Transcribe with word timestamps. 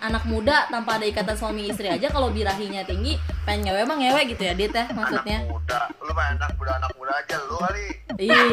anak 0.00 0.24
muda 0.24 0.64
tanpa 0.66 0.96
ada 0.96 1.04
ikatan 1.04 1.36
suami 1.36 1.68
istri 1.68 1.86
aja 1.86 2.08
kalau 2.08 2.28
birahinya 2.28 2.80
tinggi 2.82 3.14
pengen 3.44 3.68
ngewe 3.68 3.78
emang 3.84 4.00
ngewe 4.00 4.20
gitu 4.28 4.42
ya 4.42 4.52
dit 4.52 4.72
ya 4.72 4.88
maksudnya 4.90 5.44
Anak 5.44 5.52
muda, 5.52 5.78
lu 6.00 6.12
mah 6.12 6.26
anak 6.32 6.50
muda 6.56 6.72
anak 6.76 6.92
muda 6.96 7.12
aja 7.14 7.36
lu 7.44 7.56
kali. 7.56 7.86
Ih, 8.16 8.52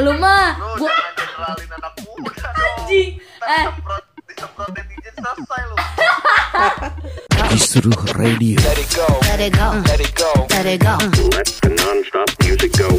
lu 0.00 0.12
mah 0.16 0.48
Lu 0.54 0.68
gua 0.76 0.90
jangan 0.92 1.12
generalin 1.16 1.70
anak 1.74 1.94
muda 2.04 2.46
anjing. 2.52 3.10
Eh, 3.18 3.64
disemprot, 3.64 4.04
disemprot 4.28 4.68
netizen 4.72 5.14
selesai 5.16 5.62
lu. 5.66 5.76
Kisruh 7.50 8.00
Radio. 8.20 8.58
Let 8.60 8.76
it 8.76 8.90
go, 8.92 9.08
Let 9.24 9.40
it 9.40 9.52
go. 9.56 9.68
let 9.88 10.00
it 10.00 10.12
go. 10.14 10.30
Let 10.52 10.66
it 10.68 10.80
go. 10.80 10.94
Let 11.32 11.48
the 11.64 11.70
non-stop 11.72 12.28
music 12.44 12.72
go. 12.76 12.90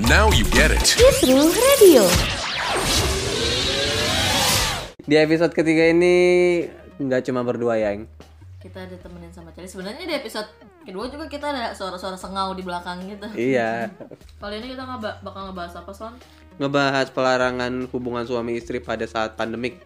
Now 0.00 0.32
you 0.32 0.48
get 0.48 0.72
it. 0.72 0.84
Kisruh 0.96 1.52
Radio. 1.52 2.04
Di 5.08 5.16
episode 5.16 5.52
ketiga 5.52 5.88
ini 5.88 6.14
nggak 6.98 7.22
cuma 7.24 7.40
berdua 7.42 7.78
ya, 7.78 7.94
Eng. 7.94 8.10
kita 8.58 8.90
ditemenin 8.90 9.30
sama 9.30 9.54
Celi. 9.54 9.70
Sebenarnya 9.70 10.02
di 10.02 10.14
episode 10.18 10.50
kedua 10.82 11.06
juga 11.06 11.30
kita 11.30 11.46
ada 11.54 11.70
suara-suara 11.78 12.18
sengau 12.18 12.58
di 12.58 12.66
belakang 12.66 12.98
gitu. 13.06 13.30
Iya. 13.38 13.86
Kali 14.42 14.58
ini 14.58 14.74
kita 14.74 14.82
ngeba- 14.82 15.22
bakal 15.22 15.50
ngebahas 15.50 15.78
apa, 15.78 15.94
Son? 15.94 16.18
Ngebahas 16.58 17.06
pelarangan 17.14 17.86
hubungan 17.94 18.26
suami 18.26 18.58
istri 18.58 18.82
pada 18.82 19.06
saat 19.06 19.38
pandemik. 19.38 19.78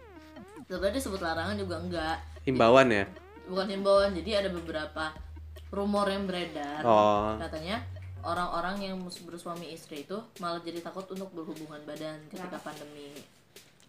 Sebenarnya 0.65 0.97
disebut 0.97 1.21
larangan 1.21 1.53
juga 1.53 1.75
enggak. 1.77 2.17
Himbauan 2.49 2.89
ya. 2.89 3.05
Bukan 3.45 3.67
himbauan, 3.69 4.17
jadi 4.17 4.41
ada 4.41 4.49
beberapa 4.49 5.13
rumor 5.69 6.09
yang 6.09 6.25
beredar. 6.25 6.81
Oh. 6.81 7.37
Katanya 7.37 7.77
orang-orang 8.25 8.81
yang 8.81 8.97
bersuami 9.29 9.69
istri 9.69 10.01
itu 10.01 10.17
malah 10.41 10.65
jadi 10.65 10.81
takut 10.81 11.05
untuk 11.13 11.29
berhubungan 11.29 11.77
badan 11.85 12.25
ketika 12.25 12.57
pandemi. 12.57 13.13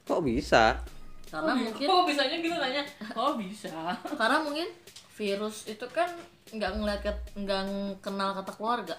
Kok 0.05 0.21
bisa? 0.21 0.85
Karena 1.29 1.53
mungkin 1.53 1.87
Oh 1.87 2.03
bisanya 2.05 2.37
gitu 2.39 2.55
nanya. 2.55 2.83
Oh 3.15 3.35
bisa. 3.35 3.71
Karena 4.21 4.39
mungkin 4.41 4.69
virus 5.15 5.67
itu 5.67 5.87
kan 5.89 6.11
nggak 6.51 6.71
ngeliat 6.75 7.01
ke- 7.01 7.33
nggak 7.37 7.61
kenal 8.01 8.35
kata 8.35 8.53
keluarga. 8.53 8.95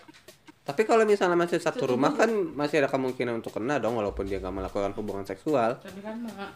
Tapi 0.66 0.82
kalau 0.82 1.06
misalnya 1.06 1.38
masih 1.38 1.62
satu 1.62 1.86
rumah 1.86 2.10
kan 2.12 2.26
masih 2.58 2.82
ada 2.82 2.90
kemungkinan 2.90 3.38
untuk 3.38 3.54
kena 3.54 3.78
dong 3.78 3.96
walaupun 3.96 4.26
dia 4.26 4.42
nggak 4.42 4.56
melakukan 4.56 4.92
hubungan 4.98 5.22
seksual. 5.22 5.78
Tapi 5.78 6.02
kan 6.02 6.26
mak. 6.26 6.52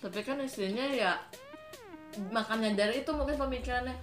Tapi 0.00 0.20
kan 0.20 0.40
istrinya 0.42 0.82
ya 0.82 1.14
makanya 2.34 2.74
dari 2.74 3.06
itu 3.06 3.10
mungkin 3.14 3.38
pemikirannya. 3.38 3.94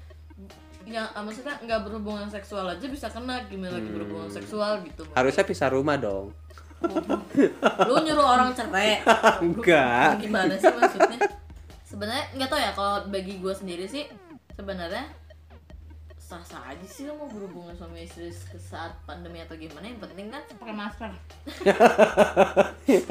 Ya 0.88 1.04
ah, 1.12 1.20
maksudnya 1.20 1.60
nggak 1.60 1.84
berhubungan 1.84 2.32
seksual 2.32 2.64
aja 2.64 2.88
bisa 2.88 3.12
kena 3.12 3.44
gimana 3.52 3.76
lagi 3.76 3.92
berhubungan 3.92 4.32
seksual 4.32 4.80
gitu 4.88 5.04
Harusnya 5.12 5.44
pisah 5.44 5.68
rumah 5.68 6.00
dong. 6.00 6.32
Lu 7.84 7.94
nyuruh 7.98 8.28
orang 8.28 8.50
cerai 8.52 9.02
Enggak. 9.44 10.20
gimana 10.20 10.54
sih 10.54 10.70
maksudnya 10.70 11.20
sebenarnya 11.84 12.26
nggak 12.34 12.48
tahu 12.48 12.60
ya 12.60 12.72
kalau 12.72 12.96
bagi 13.08 13.38
gue 13.38 13.50
sendiri 13.52 13.86
sih 13.86 14.06
sebenarnya 14.54 15.06
sah 16.18 16.44
sah 16.44 16.60
aja 16.68 16.84
sih 16.84 17.04
lo 17.04 17.16
mau 17.16 17.26
berhubungan 17.26 17.72
sama 17.74 17.96
istri 17.96 18.28
ke 18.28 18.60
saat 18.60 18.92
pandemi 19.04 19.40
atau 19.40 19.56
gimana 19.56 19.86
yang 19.86 19.98
penting 19.98 20.28
kan 20.28 20.44
pakai 20.52 20.76
masker 20.76 21.12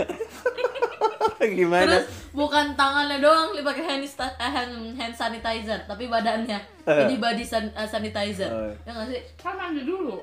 Gimana? 1.39 1.87
terus 1.87 2.05
bukan 2.33 2.75
tangannya 2.75 3.23
doang 3.23 3.55
dipakai 3.55 3.85
hand, 3.85 4.03
eh, 4.03 4.51
hand, 4.51 4.73
hand 4.97 5.15
sanitizer 5.15 5.79
tapi 5.85 6.07
badannya 6.07 6.59
jadi 6.83 7.15
body 7.17 7.45
san- 7.45 7.71
eh, 7.71 7.87
sanitizer 7.87 8.49
Oh. 8.49 8.73
ya 8.83 8.91
nggak 8.91 9.07
sih 9.09 9.21
Kan 9.37 9.55
mandi 9.55 9.83
dulu 9.83 10.21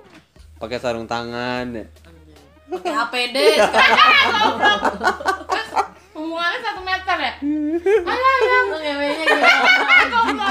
Pakai 0.53 0.77
sarung 0.77 1.03
tangan. 1.05 1.75
Pakai 2.65 2.93
APD 2.93 3.37
Hubungannya 6.13 6.59
satu 6.65 6.81
meter 6.81 7.17
ya? 7.17 7.33
Lu 7.41 8.77
ngewenya 8.77 9.25
gimana 9.25 10.47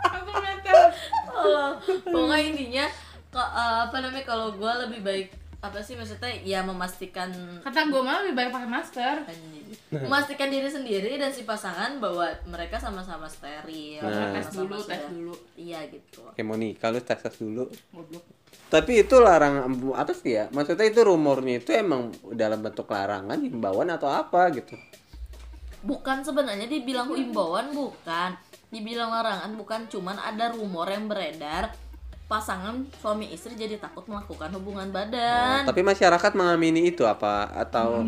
Satu 0.00 0.32
meter. 0.36 0.74
Allah. 1.30 1.70
pokoknya 2.04 2.38
intinya 2.44 2.84
eh, 3.32 3.50
apa 3.88 3.96
namanya 3.98 4.24
kalau 4.24 4.52
gue 4.52 4.72
lebih 4.86 5.00
baik 5.00 5.28
apa 5.60 5.76
sih 5.78 5.92
maksudnya 5.92 6.32
ya 6.40 6.60
memastikan 6.60 7.28
Kata 7.60 7.84
gue 7.84 8.00
malah 8.00 8.24
lebih 8.24 8.32
baik 8.34 8.50
pakai 8.50 8.64
masker 8.66 9.16
anjing. 9.22 9.68
memastikan 9.92 10.48
diri 10.48 10.66
sendiri 10.66 11.12
dan 11.14 11.28
si 11.28 11.44
pasangan 11.44 12.00
bahwa 12.00 12.24
mereka 12.46 12.76
sama-sama 12.76 13.24
steril 13.26 14.00
Nah. 14.00 14.32
Tes 14.32 14.48
dulu, 14.50 14.72
sama-sama 14.72 14.88
tes 14.88 14.98
sudah- 14.98 15.12
dulu 15.12 15.34
iya 15.54 15.80
gitu 15.86 16.20
Kayak 16.32 16.46
Monica 16.46 16.86
lu 16.88 16.98
tes 16.98 17.18
tes 17.18 17.34
dulu. 17.36 17.64
Goblok 17.90 18.24
Tapi 18.66 18.92
itu 19.00 19.16
larangan 19.16 19.66
apa 19.92 20.12
sih 20.12 20.32
ya? 20.32 20.44
Maksudnya 20.48 20.86
itu 20.86 21.00
rumornya 21.02 21.58
itu 21.58 21.70
emang 21.72 22.08
dalam 22.30 22.58
bentuk 22.60 22.86
larangan, 22.86 23.36
himbauan 23.36 23.90
atau 23.90 24.08
apa 24.08 24.48
gitu? 24.50 24.74
bukan 25.80 26.20
sebenarnya 26.20 26.68
dibilang 26.68 27.08
himbauan 27.10 27.72
bukan 27.72 28.36
dibilang 28.68 29.08
larangan 29.08 29.56
bukan 29.56 29.88
cuman 29.88 30.12
ada 30.14 30.52
rumor 30.52 30.84
yang 30.86 31.08
beredar 31.08 31.72
pasangan 32.30 32.78
suami 32.94 33.26
istri 33.28 33.58
jadi 33.58 33.74
takut 33.76 34.06
melakukan 34.06 34.54
hubungan 34.54 34.86
badan 34.88 35.66
Tapi 35.66 35.82
masyarakat 35.82 36.32
mengamini 36.32 36.88
itu 36.88 37.02
apa 37.02 37.50
atau 37.50 38.06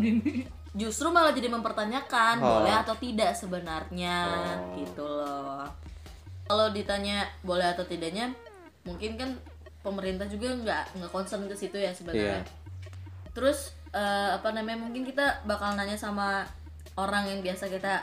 justru 0.73 1.11
malah 1.11 1.29
jadi 1.29 1.51
mempertanyakan 1.51 2.39
Oh. 2.39 2.63
boleh 2.63 2.71
atau 2.73 2.95
tidak 2.95 3.35
sebenarnya 3.35 4.17
Oh. 4.63 4.79
gitu 4.79 5.03
loh 5.03 5.67
kalau 6.43 6.71
ditanya 6.71 7.27
boleh 7.41 7.67
atau 7.67 7.83
tidaknya 7.83 8.31
mungkin 8.81 9.15
kan 9.15 9.35
pemerintah 9.79 10.23
juga 10.25 10.55
nggak 10.55 10.83
nggak 10.97 11.11
concern 11.11 11.43
ke 11.43 11.53
situ 11.53 11.75
ya 11.75 11.91
sebenarnya 11.91 12.39
Iya. 12.39 12.47
terus 13.31 13.75
eh, 13.91 14.29
apa 14.31 14.49
namanya 14.49 14.79
mungkin 14.81 15.03
kita 15.03 15.43
bakal 15.43 15.75
nanya 15.75 15.93
sama 15.93 16.47
orang 16.95 17.27
yang 17.27 17.39
biasa 17.41 17.67
kita 17.67 18.01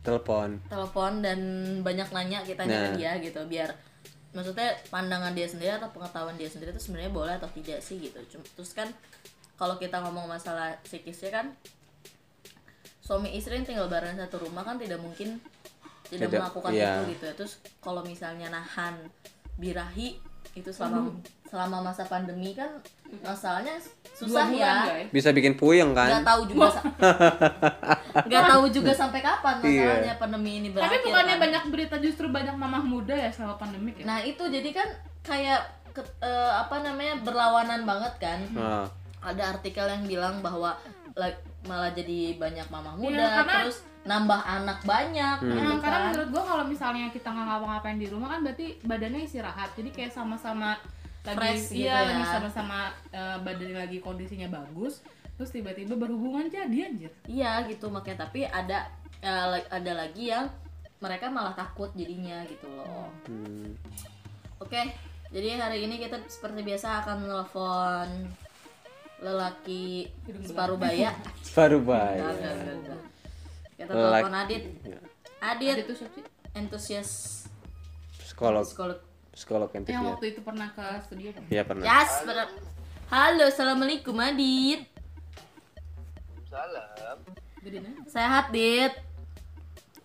telepon? 0.00 0.58
telepon 0.66 1.20
dan 1.20 1.38
banyak 1.80 2.08
nanya 2.10 2.38
kita 2.42 2.62
nanya 2.62 2.88
Nah. 2.88 2.96
dia 2.96 3.12
gitu 3.18 3.42
biar 3.44 3.70
maksudnya 4.32 4.76
pandangan 4.88 5.36
dia 5.36 5.44
sendiri 5.44 5.76
atau 5.76 5.92
pengetahuan 5.92 6.36
dia 6.40 6.48
sendiri 6.48 6.72
itu 6.72 6.80
sebenarnya 6.80 7.12
boleh 7.12 7.34
atau 7.36 7.48
tidak 7.52 7.84
sih 7.84 8.00
gitu 8.00 8.16
Cuma- 8.32 8.48
terus 8.56 8.72
kan 8.72 8.88
kalau 9.60 9.76
kita 9.76 10.00
ngomong 10.00 10.26
masalah 10.26 10.80
psikisnya 10.82 11.30
kan 11.30 11.46
suami 13.04 13.36
istri 13.36 13.60
yang 13.60 13.68
tinggal 13.68 13.86
bareng 13.92 14.16
satu 14.16 14.40
rumah 14.48 14.64
kan 14.64 14.80
tidak 14.80 14.98
mungkin 15.02 15.36
tidak, 16.08 16.28
Tidak, 16.28 16.40
melakukan 16.40 16.72
iya. 16.72 17.00
itu 17.04 17.16
gitu 17.16 17.22
ya 17.28 17.34
terus 17.36 17.52
kalau 17.80 18.04
misalnya 18.04 18.48
nahan 18.52 18.96
birahi 19.56 20.20
itu 20.52 20.68
selama 20.68 21.08
selama 21.42 21.78
masa 21.82 22.04
pandemi 22.04 22.52
kan 22.52 22.68
masalahnya 23.20 23.76
susah 24.14 24.46
bulan, 24.46 24.56
ya. 24.56 24.74
guys. 24.86 25.08
Bisa 25.10 25.28
bikin 25.30 25.52
puyeng 25.54 25.92
nggak 25.92 26.08
kan? 26.10 26.24
tahu 26.24 26.42
juga 26.46 26.68
nggak 28.28 28.44
tahu 28.46 28.64
juga 28.68 28.92
sampai 28.92 29.20
kapan 29.20 29.54
masalahnya 29.58 30.14
pandemi 30.16 30.50
ini 30.58 30.68
berakhir 30.70 30.88
Tapi 30.90 30.96
bukannya 31.02 31.34
kan. 31.34 31.42
banyak 31.42 31.62
berita 31.68 31.96
justru 31.98 32.26
banyak 32.28 32.52
mamah 32.54 32.82
muda 32.82 33.14
ya 33.14 33.28
selama 33.28 33.56
pandemik 33.56 33.96
ya? 33.96 34.04
Nah 34.04 34.18
itu 34.20 34.44
jadi 34.44 34.70
kan 34.70 34.88
kayak 35.22 35.60
ke- 35.90 36.14
eh, 36.20 36.52
apa 36.54 36.80
namanya 36.80 37.20
berlawanan 37.20 37.84
banget 37.84 38.12
kan? 38.18 38.38
Ah, 38.54 38.86
ada 39.22 39.42
artikel 39.50 39.84
yang 39.84 40.04
bilang 40.04 40.40
bahwa 40.40 40.76
la- 41.12 41.40
malah 41.62 41.92
jadi 41.92 42.34
banyak 42.34 42.66
mamah 42.66 42.96
muda 42.96 43.12
Iya, 43.14 43.28
karena- 43.38 43.54
terus 43.62 43.78
nambah 44.02 44.40
anak 44.40 44.82
banyak 44.82 45.36
Hmm. 45.38 45.48
gitu 45.48 45.62
Nah, 45.64 45.78
karena 45.78 45.98
kan. 45.98 46.06
menurut 46.08 46.28
gua 46.30 46.44
kalau 46.44 46.64
misalnya 46.64 47.06
kita 47.08 47.28
nggak 47.28 47.46
ngapa-ngapain 47.46 47.96
di 47.96 48.08
rumah 48.08 48.28
kan 48.28 48.40
berarti 48.40 48.66
badannya 48.80 49.22
istirahat. 49.22 49.70
Jadi 49.72 49.90
kayak 49.90 50.10
sama-sama 50.10 50.74
lagi 51.22 51.38
Fresh 51.38 51.70
gitu 51.70 51.82
iya, 51.82 51.94
ya. 51.94 52.02
lagi 52.08 52.24
sama-sama 52.28 52.78
eh, 53.08 53.36
badannya 53.38 53.78
lagi 53.78 53.98
kondisinya 53.98 54.48
bagus. 54.48 55.06
Terus 55.32 55.50
tiba-tiba 55.50 55.94
berhubungan 55.94 56.46
jadi 56.46 56.78
anjir. 56.84 57.10
iya 57.24 57.62
gitu 57.64 57.88
makanya 57.88 58.26
tapi 58.26 58.42
ada 58.42 58.90
eh, 59.18 59.44
la- 59.48 59.70
ada 59.70 59.92
lagi 59.96 60.28
yang 60.28 60.50
mereka 60.98 61.26
malah 61.28 61.50
takut 61.52 61.90
jadinya 61.92 62.42
gitu 62.44 62.66
loh 62.68 63.10
hmm. 63.24 63.74
Oke, 64.58 64.78
jadi 65.28 65.58
hari 65.58 65.82
ini 65.82 65.98
kita 65.98 66.22
seperti 66.24 66.62
biasa 66.62 67.02
akan 67.02 67.16
menelpon 67.20 68.08
lelaki 69.20 70.06
separuh 70.48 70.74
baya. 70.76 71.10
Baru 71.52 71.78
Enggak, 71.80 71.90
baik. 71.92 72.18
enggak, 72.20 72.52
enggak, 72.52 72.76
enggak. 72.76 73.00
Kita 73.82 73.98
telepon 73.98 74.34
Adit. 74.38 74.62
Adit, 75.42 75.74
Ada 75.74 75.82
tuh 75.90 75.96
siapa 75.98 76.14
sih? 76.14 76.24
entusias 76.54 77.10
Psikolog, 78.22 78.62
psikolog. 78.62 78.98
psikolog 79.34 79.68
Yang 79.74 80.04
waktu 80.06 80.26
itu 80.36 80.40
pernah 80.44 80.68
ke 80.70 80.84
studio 81.02 81.34
kan? 81.34 81.42
Iya 81.50 81.62
pernah. 81.66 81.82
Yes, 81.82 82.22
benar. 82.22 82.48
Halo, 83.10 83.44
assalamualaikum 83.50 84.14
Adit. 84.22 84.86
Salam. 86.46 87.18
Sehat, 88.06 88.54
Dit. 88.54 88.94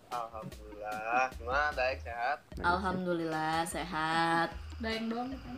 Alhamdulillah. 0.10 1.30
Gimana 1.38 1.70
Daik 1.78 2.00
sehat? 2.02 2.38
Alhamdulillah 2.58 3.58
sehat. 3.68 4.50
Daeng 4.82 5.12
doang 5.12 5.30
kan? 5.30 5.58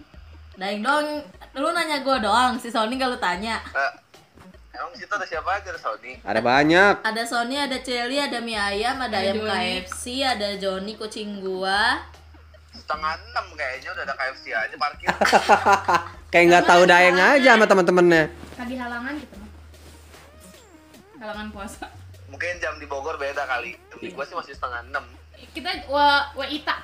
Daeng 0.60 0.84
dong, 0.84 1.08
lu 1.56 1.72
nanya 1.72 2.04
gue 2.04 2.18
doang, 2.20 2.60
si 2.60 2.68
Sony 2.68 3.00
gak 3.00 3.16
lu 3.16 3.20
tanya. 3.22 3.64
Eh, 3.72 3.92
emang 4.72 4.92
di 4.92 5.00
situ 5.00 5.12
ada 5.12 5.26
siapa 5.26 5.50
aja 5.52 5.70
ada 5.70 5.80
Sony? 5.80 6.14
Ada 6.22 6.42
banyak. 6.42 6.94
Ada 7.02 7.24
Sony, 7.24 7.56
ada 7.56 7.78
Celi, 7.80 8.18
ada 8.18 8.38
mie 8.40 8.56
ayam, 8.56 8.98
ada, 8.98 9.18
ayam. 9.18 9.42
KFC, 9.42 10.22
ada 10.22 10.56
Joni 10.56 10.94
kucing 10.96 11.40
gua. 11.40 12.04
Setengah 12.72 13.14
enam 13.16 13.46
kayaknya 13.54 13.90
udah 13.92 14.04
ada 14.04 14.16
KFC 14.16 14.46
aja 14.50 14.76
parkir. 14.76 15.08
Kayak 16.32 16.46
nggak 16.48 16.66
tahu 16.68 16.84
daeng 16.86 17.18
aja 17.18 17.50
sama 17.52 17.66
temen-temennya. 17.66 18.30
Lagi 18.56 18.76
halangan 18.76 19.14
gitu 19.18 19.36
mah. 19.36 19.50
Halangan 21.20 21.48
puasa. 21.50 21.86
Mungkin 22.30 22.62
jam 22.62 22.78
di 22.78 22.86
Bogor 22.86 23.18
beda 23.18 23.44
kali. 23.44 23.74
Di 23.98 24.14
gua 24.14 24.24
sih 24.24 24.38
masih 24.38 24.54
setengah 24.54 24.86
enam. 24.86 25.06
kita 25.50 25.72
wa 25.88 26.30
WITA 26.36 26.78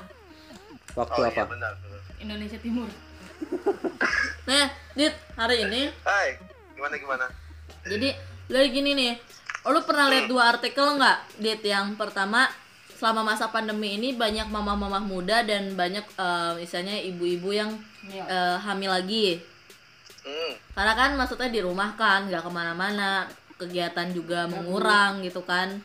Waktu 0.96 1.12
Oh 1.14 1.22
apa? 1.22 1.32
iya 1.32 1.44
benar. 1.46 1.74
benar. 1.78 2.00
Indonesia 2.18 2.58
Timur. 2.58 2.90
Nah, 4.46 4.66
Dit, 4.94 5.12
hari 5.36 5.58
ini 5.62 5.82
Hai, 6.02 6.40
gimana 6.72 6.96
gimana? 6.96 7.26
Jadi 7.86 8.10
dari 8.50 8.68
gini 8.74 8.92
nih, 8.98 9.14
lu 9.70 9.82
pernah 9.86 10.10
lihat 10.10 10.26
dua 10.26 10.58
artikel 10.58 10.98
nggak, 10.98 11.18
Dit? 11.38 11.62
Yang 11.62 11.98
pertama, 11.98 12.50
selama 12.98 13.22
masa 13.22 13.50
pandemi 13.54 13.98
ini 13.98 14.18
banyak 14.18 14.50
mamah-mamah 14.50 15.04
muda 15.06 15.46
dan 15.46 15.78
banyak 15.78 16.06
eh, 16.18 16.52
misalnya 16.58 16.98
ibu-ibu 16.98 17.50
yang 17.54 17.72
Iya. 18.06 18.24
eh, 18.26 18.58
hamil 18.62 18.92
lagi. 18.94 19.28
Hmm. 20.26 20.54
Karena 20.74 20.94
kan 20.94 21.10
maksudnya 21.18 21.50
di 21.50 21.62
rumah 21.62 21.94
kan, 21.98 22.30
nggak 22.30 22.46
ke 22.46 22.52
mana-mana, 22.54 23.30
kegiatan 23.58 24.10
juga 24.14 24.46
mengurang 24.50 25.22
gitu 25.26 25.42
kan. 25.46 25.82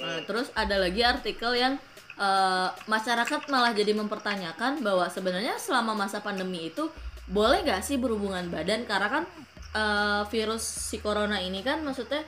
Nah, 0.00 0.24
terus 0.24 0.48
ada 0.56 0.80
lagi 0.80 1.04
artikel 1.04 1.52
yang 1.56 1.76
eh, 2.16 2.68
masyarakat 2.88 3.48
malah 3.48 3.72
jadi 3.72 3.96
mempertanyakan 3.96 4.84
bahwa 4.84 5.08
sebenarnya 5.08 5.56
selama 5.56 5.96
masa 5.96 6.20
pandemi 6.20 6.68
itu 6.68 6.88
boleh 7.28 7.64
gak 7.64 7.80
sih 7.86 7.96
berhubungan 7.96 8.50
badan 8.52 8.84
karena 8.84 9.08
kan 9.08 9.24
eh, 9.72 10.22
virus 10.28 10.62
si 10.62 11.00
corona 11.00 11.40
ini 11.40 11.60
kan 11.60 11.80
maksudnya 11.80 12.22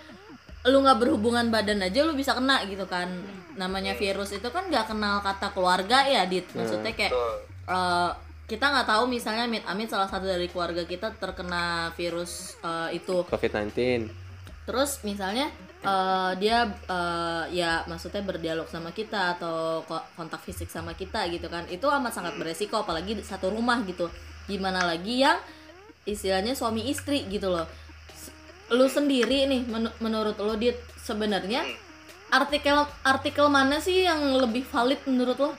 lu 0.65 0.81
nggak 0.81 0.97
berhubungan 0.97 1.53
badan 1.53 1.85
aja 1.85 2.01
lu 2.09 2.17
bisa 2.17 2.33
kena 2.33 2.65
gitu 2.65 2.89
kan. 2.89 3.09
Namanya 3.55 3.93
virus 3.95 4.33
itu 4.33 4.49
kan 4.49 4.73
nggak 4.73 4.89
kenal 4.89 5.21
kata 5.21 5.53
keluarga 5.53 6.09
ya 6.09 6.25
dit. 6.25 6.49
Maksudnya 6.57 6.93
kayak 6.97 7.13
eh, 7.69 8.11
kita 8.45 8.65
nggak 8.73 8.89
tahu 8.89 9.05
misalnya 9.09 9.45
amit 9.45 9.65
amit 9.65 9.89
salah 9.89 10.09
satu 10.09 10.25
dari 10.25 10.49
keluarga 10.49 10.85
kita 10.85 11.13
terkena 11.21 11.93
virus 11.93 12.57
eh, 12.65 12.97
itu. 12.97 13.25
COVID-19. 13.29 13.73
terus 14.65 15.05
misalnya 15.05 15.53
eh, 15.85 16.33
dia 16.41 16.65
eh, 16.65 17.45
ya 17.53 17.85
maksudnya 17.85 18.25
berdialog 18.25 18.65
sama 18.65 18.89
kita 18.97 19.37
atau 19.37 19.85
ko- 19.85 20.09
kontak 20.17 20.41
fisik 20.41 20.73
sama 20.73 20.97
kita 20.97 21.29
gitu 21.29 21.53
kan. 21.53 21.69
Itu 21.69 21.93
amat 21.93 22.17
sangat 22.17 22.41
beresiko 22.41 22.81
apalagi 22.81 23.21
satu 23.21 23.53
rumah 23.53 23.85
gitu. 23.85 24.09
Gimana 24.49 24.81
lagi 24.89 25.21
yang 25.21 25.37
istilahnya 26.05 26.53
suami 26.53 26.87
istri 26.87 27.25
gitu 27.27 27.49
loh. 27.49 27.65
Lu 28.71 28.89
sendiri 28.89 29.45
nih 29.45 29.63
menu- 29.65 29.97
menurut 29.99 30.37
lu 30.37 30.55
dit 30.55 30.77
sebenarnya 30.99 31.65
artikel 32.31 32.75
artikel 33.03 33.47
mana 33.47 33.79
sih 33.79 34.03
yang 34.03 34.21
lebih 34.35 34.65
valid 34.65 35.01
menurut 35.05 35.37
lo? 35.37 35.51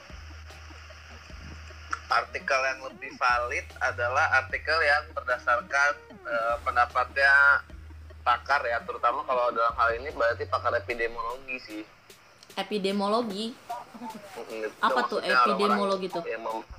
Artikel 2.06 2.62
yang 2.62 2.80
lebih 2.86 3.12
valid 3.16 3.66
adalah 3.80 4.30
artikel 4.36 4.78
yang 4.78 5.10
berdasarkan 5.12 5.94
eh, 6.24 6.56
pendapatnya 6.62 7.62
pakar 8.22 8.62
ya, 8.62 8.82
terutama 8.82 9.22
kalau 9.22 9.50
dalam 9.50 9.74
hal 9.76 9.90
ini 9.96 10.10
berarti 10.10 10.46
pakar 10.46 10.74
epidemiologi 10.74 11.58
sih. 11.62 11.84
epidemiologi? 12.56 13.52
Itu 14.48 14.70
Apa 14.80 15.06
tuh 15.06 15.20
epidemiologi 15.20 16.08
tuh? 16.08 16.24
orang-orang 16.24 16.34
yang 16.34 16.44
mem- 16.46 16.75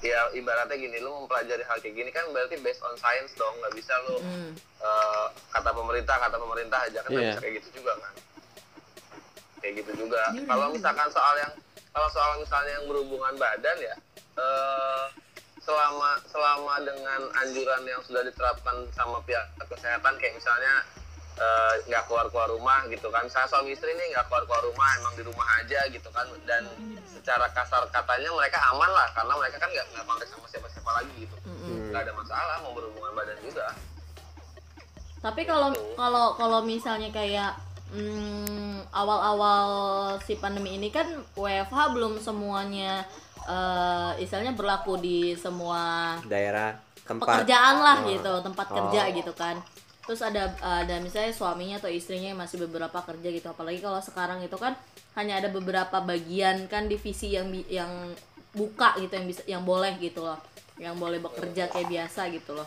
ya 0.00 0.32
ibaratnya 0.32 0.74
gini, 0.74 0.96
lu 0.98 1.12
mempelajari 1.22 1.60
hal 1.62 1.76
kayak 1.78 1.94
gini 1.94 2.10
kan 2.10 2.24
berarti 2.32 2.56
based 2.60 2.80
on 2.80 2.96
science 2.96 3.36
dong, 3.36 3.52
nggak 3.60 3.74
bisa 3.76 3.92
lu 4.08 4.16
Hmm. 4.22 4.52
eh, 4.56 5.26
kata 5.52 5.70
pemerintah 5.70 6.16
kata 6.18 6.36
pemerintah 6.36 6.78
aja 6.82 6.98
kan 7.02 7.10
Iya. 7.12 7.20
bisa 7.28 7.40
kayak 7.40 7.54
gitu 7.60 7.68
juga 7.78 7.92
kan. 8.00 8.14
Kayak 9.62 9.74
gitu 9.84 9.92
juga. 10.06 10.22
Kalau 10.42 10.66
misalkan 10.70 11.08
soal 11.10 11.34
yang 11.38 11.52
kalau 11.92 12.08
soal 12.10 12.30
misalnya 12.40 12.72
yang 12.80 12.86
berhubungan 12.88 13.34
badan 13.36 13.78
ya 13.78 13.94
eh, 14.32 15.04
selama 15.62 16.18
selama 16.26 16.74
dengan 16.82 17.20
anjuran 17.38 17.82
yang 17.86 18.02
sudah 18.02 18.26
diterapkan 18.26 18.74
sama 18.90 19.22
pihak 19.22 19.44
kesehatan 19.62 20.14
kayak 20.18 20.34
misalnya 20.34 20.82
nggak 21.82 22.02
keluar 22.04 22.26
keluar 22.28 22.48
rumah 22.48 22.84
gitu 22.86 23.08
kan 23.08 23.24
saya 23.26 23.44
suami 23.44 23.72
istri 23.72 23.90
nih 23.90 24.12
nggak 24.12 24.26
keluar 24.26 24.44
keluar 24.44 24.62
rumah 24.62 24.88
emang 24.96 25.14
di 25.14 25.22
rumah 25.22 25.46
aja 25.56 25.80
gitu 25.88 26.08
kan 26.08 26.22
dan 26.42 26.62
secara 27.06 27.48
kasar 27.50 27.82
katanya 27.88 28.30
mereka 28.30 28.58
aman 28.68 28.88
lah 28.88 29.08
karena 29.10 29.32
mereka 29.34 29.56
kan 29.58 29.68
nggak 29.68 29.86
nggak 29.88 30.04
kontak 30.04 30.28
sama 30.28 30.46
siapa 30.46 30.68
siapa 30.68 30.90
lagi 30.92 31.12
gitu 31.18 31.36
nggak 31.88 32.00
ada 32.00 32.12
masalah 32.12 32.56
mau 32.60 32.72
berhubungan 32.72 33.12
badan 33.12 33.38
juga 33.40 33.66
Tapi 35.20 35.42
kalau 35.44 35.70
kalau 35.94 36.34
kalau 36.34 36.60
misalnya 36.62 37.06
kayak 37.08 37.54
mm, 37.88 38.90
awal-awal 38.90 39.66
si 40.18 40.34
pandemi 40.34 40.74
ini 40.74 40.90
kan 40.90 41.06
WFH 41.32 41.78
belum 41.92 42.18
semuanya 42.18 43.06
eh 43.40 44.10
istilahnya 44.18 44.52
berlaku 44.52 44.98
di 44.98 45.34
semua 45.34 46.18
Daerah 46.22 46.74
tempat. 47.02 47.42
pekerjaan 47.42 47.76
lah 47.78 47.96
Oh. 47.98 48.06
gitu, 48.08 48.32
tempat 48.40 48.66
Oh. 48.68 48.74
kerja 48.76 49.02
gitu 49.12 49.32
kan. 49.32 49.58
Terus 50.02 50.20
ada 50.22 50.50
ada 50.58 50.98
misalnya 50.98 51.30
suaminya 51.30 51.78
atau 51.78 51.90
istrinya 51.90 52.34
yang 52.34 52.40
masih 52.40 52.58
beberapa 52.66 52.98
kerja 53.02 53.28
gitu. 53.30 53.46
Apalagi 53.50 53.78
kalau 53.78 54.02
sekarang 54.02 54.42
itu 54.42 54.58
kan 54.58 54.74
hanya 55.14 55.38
ada 55.38 55.48
beberapa 55.52 56.02
bagian 56.02 56.66
kan 56.66 56.90
divisi 56.90 57.34
yang 57.34 57.50
yang 57.70 57.90
buka 58.52 58.98
gitu 58.98 59.12
yang 59.14 59.26
bisa 59.30 59.42
yang 59.46 59.62
boleh 59.62 59.94
gitu 60.02 60.26
loh. 60.26 60.38
Yang 60.76 60.94
boleh 60.98 61.18
bekerja 61.22 61.70
kayak 61.70 61.88
biasa 61.88 62.28
gitu 62.34 62.58
loh. 62.58 62.66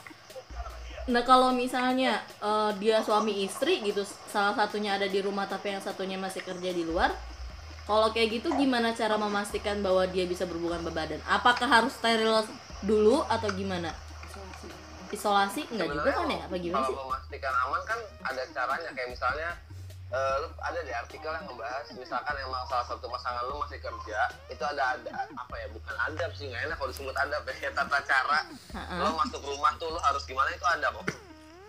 Nah 1.06 1.22
kalau 1.22 1.54
misalnya 1.54 2.24
eh, 2.42 2.72
dia 2.82 3.04
suami 3.04 3.46
istri 3.46 3.84
gitu, 3.84 4.02
salah 4.32 4.56
satunya 4.56 4.98
ada 4.98 5.06
di 5.06 5.20
rumah 5.22 5.46
tapi 5.46 5.76
yang 5.76 5.84
satunya 5.84 6.18
masih 6.18 6.42
kerja 6.42 6.72
di 6.74 6.82
luar, 6.82 7.14
kalau 7.86 8.10
kayak 8.10 8.42
gitu 8.42 8.50
gimana 8.58 8.98
cara 8.98 9.14
memastikan 9.14 9.78
bahwa 9.86 10.10
dia 10.10 10.26
bisa 10.26 10.50
berhubungan 10.50 10.82
badan? 10.90 11.22
Apakah 11.30 11.70
harus 11.70 11.94
steril 11.94 12.42
dulu 12.82 13.22
atau 13.30 13.54
gimana? 13.54 13.94
Isolasi 15.16 15.62
enggak 15.68 15.88
juga 15.90 16.12
kan 16.12 16.28
ya? 16.28 16.42
Apa 16.44 16.56
gimana 16.58 16.78
kalau 16.78 16.90
sih? 16.90 16.96
memastikan 17.00 17.54
aman 17.62 17.82
kan 17.84 18.00
ada 18.24 18.42
caranya 18.52 18.90
kayak 18.92 19.10
misalnya 19.10 19.50
eh, 20.08 20.36
lu 20.38 20.48
ada 20.60 20.80
di 20.80 20.94
artikel 20.94 21.28
yang 21.30 21.46
ngebahas 21.46 21.86
misalkan 21.94 22.36
emang 22.38 22.64
salah 22.66 22.86
satu 22.86 23.06
pasangan 23.06 23.44
lu 23.44 23.58
masih 23.58 23.80
kerja 23.80 24.20
itu 24.48 24.64
ada 24.64 24.84
ada 24.94 25.10
apa 25.34 25.56
ya 25.56 25.68
bukan 25.70 25.96
adab 26.04 26.32
sih 26.32 26.46
nggak 26.46 26.62
enak 26.64 26.76
kalau 26.76 26.90
disebut 26.90 27.16
adab 27.16 27.42
ya 27.50 27.72
tata 27.72 28.00
cara 28.02 28.40
lo 28.94 29.10
masuk 29.16 29.42
rumah 29.42 29.72
tuh 29.76 29.90
lo 29.90 30.00
harus 30.00 30.24
gimana 30.24 30.52
itu 30.52 30.64
ada 30.64 30.90
kok 30.90 31.08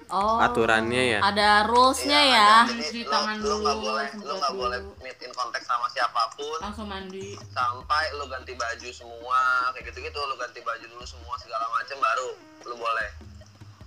Oh, 0.06 0.38
Aturannya 0.38 1.18
ya? 1.18 1.20
Ada 1.20 1.66
rulesnya 1.66 2.14
Iya, 2.22 2.30
ya. 2.30 2.46
ada. 2.62 2.70
jadi 2.70 2.82
Cuci 2.86 3.02
tangan 3.10 3.36
lo 3.42 3.56
nggak 3.58 3.74
dulu, 3.74 3.86
boleh 3.90 4.08
lo 4.22 4.32
nggak 4.38 4.54
boleh 4.54 4.78
meet 5.02 5.18
in 5.18 5.32
kontak 5.34 5.66
sama 5.66 5.90
siapa 5.90 6.30
pun 6.30 6.58
langsung 6.62 6.86
mandi 6.86 7.34
sampai 7.50 8.14
lo 8.14 8.30
ganti 8.30 8.54
baju 8.54 8.86
semua 8.94 9.40
kayak 9.74 9.90
gitu 9.90 10.06
gitu 10.06 10.18
lo 10.20 10.38
ganti 10.38 10.62
baju 10.62 10.84
dulu 10.86 11.02
semua 11.02 11.34
segala 11.42 11.66
macam 11.68 11.98
baru 11.98 12.28
lo 12.62 12.74
boleh 12.78 13.08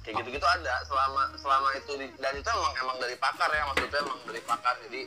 kayak 0.02 0.16
gitu 0.18 0.30
gitu 0.32 0.48
ada 0.48 0.76
selama 0.84 1.22
selama 1.36 1.70
itu 1.76 1.92
di- 1.96 2.16
dan 2.18 2.34
itu 2.34 2.50
emang 2.50 2.74
emang 2.78 2.98
dari 2.98 3.16
pakar 3.16 3.50
ya 3.50 3.64
maksudnya 3.66 4.00
emang 4.00 4.20
dari 4.24 4.42
pakar 4.42 4.76
jadi 4.82 5.02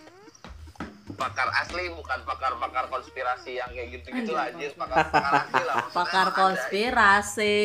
pakar 1.12 1.48
asli 1.54 1.84
bukan 1.90 2.18
pakar 2.22 2.52
pakar 2.56 2.84
konspirasi 2.88 3.52
yang 3.54 3.70
kayak 3.70 3.88
gitu 3.92 4.06
gitu 4.12 4.32
aja 4.34 4.66
pakar 4.74 5.06
pakar 5.08 5.32
asli 5.40 5.62
lah 5.62 5.74
maksudnya 5.76 5.98
Pakar 5.98 6.26
ada. 6.26 6.36
konspirasi. 6.36 7.60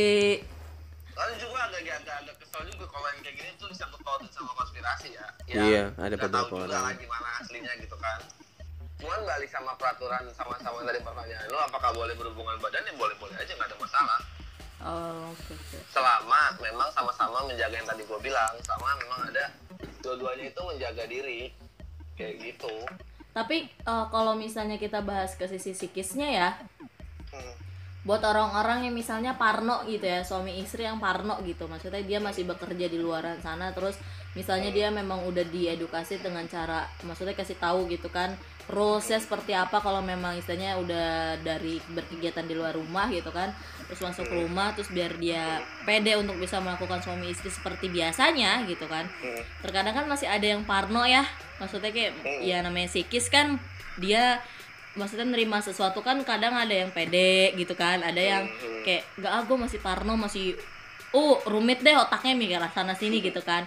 Lalu 1.12 1.34
juga 1.36 1.58
agak 1.64 1.82
agak 1.82 2.16
agak 2.20 2.36
kesel 2.38 2.62
juga 2.68 2.86
kalau 2.88 3.08
yang 3.08 3.22
kayak 3.24 3.36
gini 3.36 3.50
tuh 3.58 3.68
disangkut 3.68 3.98
pautin 4.00 4.30
sama 4.30 4.54
konspirasi 4.54 5.08
ya. 5.12 5.26
Iya, 5.48 5.84
ada 5.96 6.14
nggak 6.14 6.22
beberapa 6.22 6.38
tahu 6.38 6.48
juga 6.54 6.66
orang. 6.70 6.84
lah 6.84 6.94
gimana 6.96 7.28
aslinya 7.40 7.72
gitu 7.78 7.98
kan. 7.98 8.20
Cuman 8.98 9.20
balik 9.24 9.50
sama 9.50 9.72
peraturan 9.76 10.24
sama-sama 10.32 10.78
dari 10.84 11.00
pertanyaan 11.00 11.46
lo 11.48 11.58
apakah 11.60 11.90
boleh 11.92 12.14
berhubungan 12.14 12.58
badan 12.58 12.82
ya 12.84 12.94
boleh-boleh 12.94 13.36
aja 13.36 13.52
nggak 13.52 13.68
ada 13.68 13.78
masalah. 13.78 14.20
Oh, 14.78 15.34
oke 15.34 15.54
oke. 15.54 15.78
Selama 15.90 16.54
memang 16.62 16.90
sama-sama 16.92 17.46
menjaga 17.46 17.74
yang 17.74 17.88
tadi 17.88 18.06
gue 18.06 18.20
bilang, 18.22 18.54
sama 18.62 18.94
memang 18.98 19.26
ada 19.28 19.46
dua-duanya 20.00 20.54
itu 20.54 20.62
menjaga 20.62 21.04
diri 21.06 21.50
kayak 22.14 22.36
gitu. 22.40 22.74
Tapi 23.32 23.66
eh, 23.66 24.06
kalau 24.10 24.34
misalnya 24.34 24.78
kita 24.78 25.02
bahas 25.02 25.34
ke 25.34 25.46
sisi 25.46 25.74
psikisnya 25.74 26.30
ya, 26.30 26.50
Hmm. 27.28 27.54
buat 28.08 28.24
orang-orang 28.24 28.88
yang 28.88 28.96
misalnya 28.96 29.36
parno 29.36 29.84
gitu 29.84 30.08
ya 30.08 30.24
suami 30.24 30.64
istri 30.64 30.88
yang 30.88 30.96
parno 30.96 31.44
gitu 31.44 31.68
maksudnya 31.68 32.00
dia 32.00 32.24
masih 32.24 32.48
bekerja 32.48 32.88
di 32.88 32.96
luaran 32.96 33.36
sana 33.44 33.76
terus 33.76 34.00
misalnya 34.32 34.72
dia 34.72 34.88
memang 34.88 35.28
udah 35.28 35.44
diedukasi 35.44 36.24
dengan 36.24 36.48
cara 36.48 36.88
maksudnya 37.04 37.36
kasih 37.36 37.60
tahu 37.60 37.92
gitu 37.92 38.08
kan 38.08 38.32
rulesnya 38.72 39.20
seperti 39.20 39.52
apa 39.52 39.84
kalau 39.84 40.00
memang 40.00 40.40
istilahnya 40.40 40.80
udah 40.80 41.36
dari 41.44 41.84
berkegiatan 41.92 42.48
di 42.48 42.56
luar 42.56 42.80
rumah 42.80 43.12
gitu 43.12 43.28
kan 43.36 43.52
terus 43.88 44.04
masuk 44.04 44.28
ke 44.28 44.36
rumah 44.36 44.76
terus 44.76 44.92
biar 44.92 45.16
dia 45.16 45.64
pede 45.88 46.20
untuk 46.20 46.36
bisa 46.38 46.60
melakukan 46.60 47.00
suami 47.00 47.32
istri 47.32 47.48
seperti 47.48 47.88
biasanya 47.88 48.68
gitu 48.68 48.86
kan. 48.86 49.08
Terkadang 49.64 49.96
kan 49.96 50.06
masih 50.06 50.28
ada 50.28 50.44
yang 50.44 50.68
parno 50.68 51.08
ya. 51.08 51.24
Maksudnya 51.58 51.96
kayak 51.96 52.14
ya 52.44 52.60
namanya 52.62 52.92
psikis 52.92 53.32
kan 53.32 53.58
dia 53.98 54.44
maksudnya 55.00 55.30
nerima 55.30 55.62
sesuatu 55.64 56.02
kan 56.04 56.20
kadang 56.28 56.54
ada 56.54 56.72
yang 56.72 56.92
pede 56.92 57.56
gitu 57.56 57.74
kan. 57.74 58.04
Ada 58.04 58.22
yang 58.22 58.44
kayak 58.84 59.08
gak 59.24 59.32
ah 59.32 59.44
gue 59.48 59.58
masih 59.58 59.80
parno 59.80 60.14
masih 60.20 60.60
uh 61.16 61.38
rumit 61.48 61.80
deh 61.82 61.96
otaknya 61.96 62.36
mikir 62.36 62.60
sana 62.76 62.92
sini 62.92 63.24
gitu 63.24 63.40
kan 63.40 63.64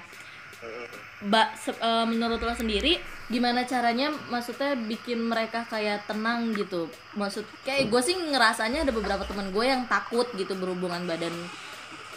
Mbak 1.21 1.49
se- 1.55 1.77
eh, 1.77 2.05
menurut 2.09 2.41
lo 2.41 2.53
sendiri 2.53 2.97
gimana 3.29 3.63
caranya 3.63 4.09
maksudnya 4.27 4.73
bikin 4.75 5.21
mereka 5.21 5.69
kayak 5.69 6.09
tenang 6.09 6.51
gitu? 6.57 6.89
Maksud 7.13 7.45
kayak 7.63 7.93
gue 7.93 8.01
sih 8.01 8.17
ngerasanya 8.17 8.89
ada 8.89 8.93
beberapa 8.93 9.23
teman 9.23 9.53
gue 9.53 9.65
yang 9.65 9.85
takut 9.85 10.25
gitu 10.35 10.57
berhubungan 10.57 11.05
badan 11.05 11.33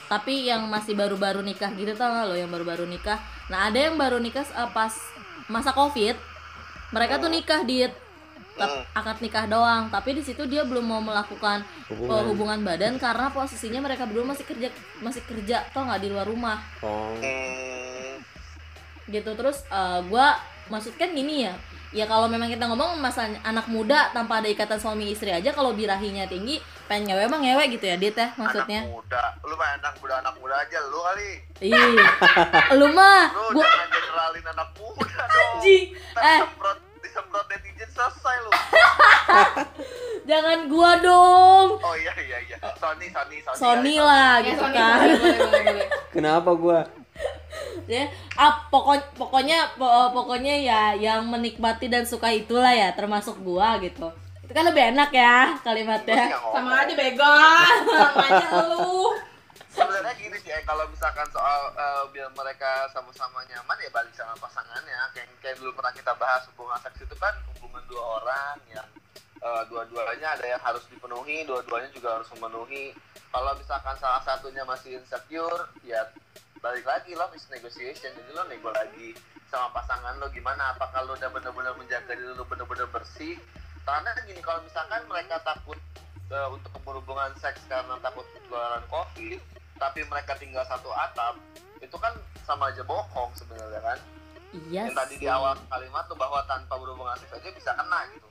tapi 0.03 0.45
yang 0.45 0.67
masih 0.69 0.93
baru-baru 0.93 1.41
nikah 1.41 1.73
gitu 1.73 1.95
tau 1.95 2.11
gak 2.11 2.27
lo? 2.29 2.35
Yang 2.37 2.51
baru-baru 2.53 2.85
nikah. 2.85 3.17
Nah 3.49 3.67
ada 3.71 3.79
yang 3.89 3.95
baru 3.97 4.21
nikah 4.21 4.45
eh, 4.45 4.69
pas 4.71 4.93
masa 5.49 5.73
covid 5.73 6.15
mereka 6.93 7.17
tuh 7.17 7.27
nikah 7.27 7.65
di 7.65 7.83
tap- 8.53 8.85
akad 8.93 9.17
nikah 9.19 9.49
doang. 9.49 9.89
Tapi 9.89 10.13
di 10.13 10.23
situ 10.23 10.45
dia 10.45 10.61
belum 10.63 10.85
mau 10.85 11.01
melakukan 11.01 11.65
Hubungan. 11.89 12.13
uh, 12.13 12.23
hubungan 12.29 12.59
badan 12.61 13.01
karena 13.01 13.33
posisinya 13.33 13.81
mereka 13.81 14.05
berdua 14.05 14.31
masih 14.31 14.45
kerja 14.45 14.69
masih 15.01 15.25
kerja 15.25 15.65
toh 15.73 15.81
nggak? 15.83 15.99
Di 15.99 16.07
luar 16.13 16.29
rumah. 16.29 16.61
Oh. 16.85 17.17
Gitu. 19.07 19.29
Terus 19.35 19.63
uh, 19.67 19.99
gua 20.07 20.37
maksud 20.67 20.95
kan 20.95 21.11
gini 21.11 21.47
ya. 21.47 21.53
Ya 21.93 22.09
kalau 22.09 22.25
memang 22.25 22.49
kita 22.49 22.65
ngomong 22.65 22.97
masalah 22.97 23.37
anak 23.45 23.69
muda 23.69 24.09
tanpa 24.17 24.41
ada 24.41 24.49
ikatan 24.49 24.81
suami 24.81 25.13
istri 25.13 25.29
aja 25.29 25.53
kalau 25.53 25.77
birahinya 25.77 26.25
tinggi 26.25 26.57
pengen 26.89 27.13
ngewe 27.13 27.29
emang 27.29 27.45
ngewe 27.45 27.69
gitu 27.69 27.85
ya 27.85 28.01
dit 28.01 28.17
ya 28.17 28.33
maksudnya. 28.33 28.81
anak 28.81 28.97
muda. 28.97 29.23
Lu 29.45 29.53
main 29.53 29.77
anak 29.77 29.95
muda 30.01 30.15
anak 30.25 30.35
muda 30.41 30.55
aja 30.57 30.77
lu 30.89 30.99
kali. 31.05 31.31
Ih 31.61 31.97
lu 32.81 32.87
mah 32.97 33.29
lu 33.29 33.61
gua 33.61 33.61
jangan 33.61 33.87
generalin 33.93 34.45
anak 34.57 34.69
muda 34.73 35.21
dong. 35.29 35.53
Anjing. 35.61 35.85
Eh. 35.93 36.39
disemprot 36.41 36.77
disemprot 37.05 37.45
netizen 37.45 37.89
selesai 37.93 38.35
lu. 38.41 38.51
Jangan 40.23 40.59
gua 40.71 40.91
dong. 40.97 41.67
Oh 41.77 41.95
iya 41.99 42.13
iya 42.17 42.37
iya. 42.47 42.57
Sony 42.79 43.11
Sony 43.13 43.37
Sony. 43.43 43.57
Sony 43.59 43.93
kali, 43.99 44.07
lah 44.07 44.33
Ya, 44.39 44.45
gitu 44.49 44.63
Sony, 44.65 44.75
kan. 44.75 44.97
boleh, 44.97 45.17
boleh, 45.19 45.37
boleh, 45.37 45.61
boleh. 45.69 45.87
Kenapa 46.15 46.51
gua? 46.57 46.79
ya 47.85 48.07
ah, 48.35 48.65
pokok 48.67 49.13
pokoknya 49.15 49.77
po- 49.77 50.11
pokoknya 50.11 50.55
ya 50.59 50.81
yang 50.95 51.25
menikmati 51.25 51.87
dan 51.87 52.03
suka 52.03 52.29
itulah 52.31 52.73
ya 52.73 52.89
termasuk 52.93 53.37
gua 53.41 53.77
gitu 53.79 54.09
itu 54.43 54.51
kan 54.51 54.67
lebih 54.67 54.91
enak 54.91 55.09
ya 55.09 55.55
kalimatnya. 55.63 56.35
Sama 56.35 56.83
aja 56.83 56.93
bego. 56.93 57.23
Sama 57.95 58.23
aja 58.27 58.47
lu. 58.67 59.15
sebenarnya 59.73 60.13
gini 60.13 60.37
sih 60.37 60.53
eh, 60.53 60.61
kalau 60.69 60.85
misalkan 60.85 61.25
soal 61.33 61.73
eh, 61.73 62.03
biar 62.13 62.29
mereka 62.37 62.85
sama-sama 62.93 63.41
nyaman 63.49 63.73
ya 63.81 63.89
balik 63.89 64.13
sama 64.13 64.37
pasangannya 64.37 64.93
kayak 65.17 65.25
kayak 65.41 65.57
dulu 65.57 65.73
pernah 65.73 65.89
kita 65.89 66.13
bahas 66.13 66.45
hubungan 66.53 66.77
seks 66.77 67.01
itu 67.01 67.15
kan 67.17 67.33
hubungan 67.57 67.81
dua 67.89 68.21
orang 68.21 68.61
yang 68.69 68.85
eh, 69.41 69.63
dua-duanya 69.73 70.37
ada 70.37 70.45
yang 70.45 70.61
harus 70.61 70.85
dipenuhi 70.93 71.41
dua-duanya 71.49 71.89
juga 71.89 72.21
harus 72.21 72.29
memenuhi 72.37 72.93
kalau 73.33 73.49
misalkan 73.57 73.97
salah 73.97 74.21
satunya 74.21 74.61
masih 74.61 75.01
insecure 75.01 75.65
ya 75.81 76.05
balik 76.63 76.87
lagi 76.87 77.11
love 77.19 77.35
is 77.35 77.43
negotiation. 77.51 78.15
Jadi 78.15 78.31
lo 78.31 78.47
nego 78.47 78.71
lagi 78.71 79.11
sama 79.51 79.75
pasangan 79.75 80.15
lo 80.23 80.31
gimana? 80.31 80.71
Apakah 80.71 81.03
lo 81.03 81.19
udah 81.19 81.27
bener-bener 81.27 81.75
menjaga 81.75 82.15
diri 82.15 82.31
lo 82.31 82.47
bener-bener 82.47 82.87
bersih? 82.87 83.35
Karena 83.83 84.15
gini 84.23 84.39
kalau 84.39 84.63
misalkan 84.63 85.03
mereka 85.11 85.43
takut 85.43 85.75
eh, 86.31 86.47
untuk 86.47 86.71
berhubungan 86.87 87.35
seks 87.43 87.59
karena 87.67 87.99
takut 87.99 88.23
ketularan 88.31 88.87
covid 88.87 89.43
tapi 89.75 90.07
mereka 90.07 90.39
tinggal 90.39 90.63
satu 90.63 90.87
atap 90.95 91.35
itu 91.83 91.97
kan 91.99 92.15
sama 92.47 92.71
aja 92.71 92.79
bohong 92.87 93.35
sebenarnya 93.35 93.83
kan? 93.83 93.99
Iya 94.55 94.87
yang 94.87 94.95
tadi 94.95 95.19
di 95.19 95.27
awal 95.27 95.59
kalimat 95.67 96.07
tuh 96.07 96.15
bahwa 96.15 96.39
tanpa 96.47 96.79
berhubungan 96.79 97.19
seks 97.19 97.43
aja 97.43 97.51
bisa 97.51 97.75
kena 97.75 98.07
gitu. 98.15 98.27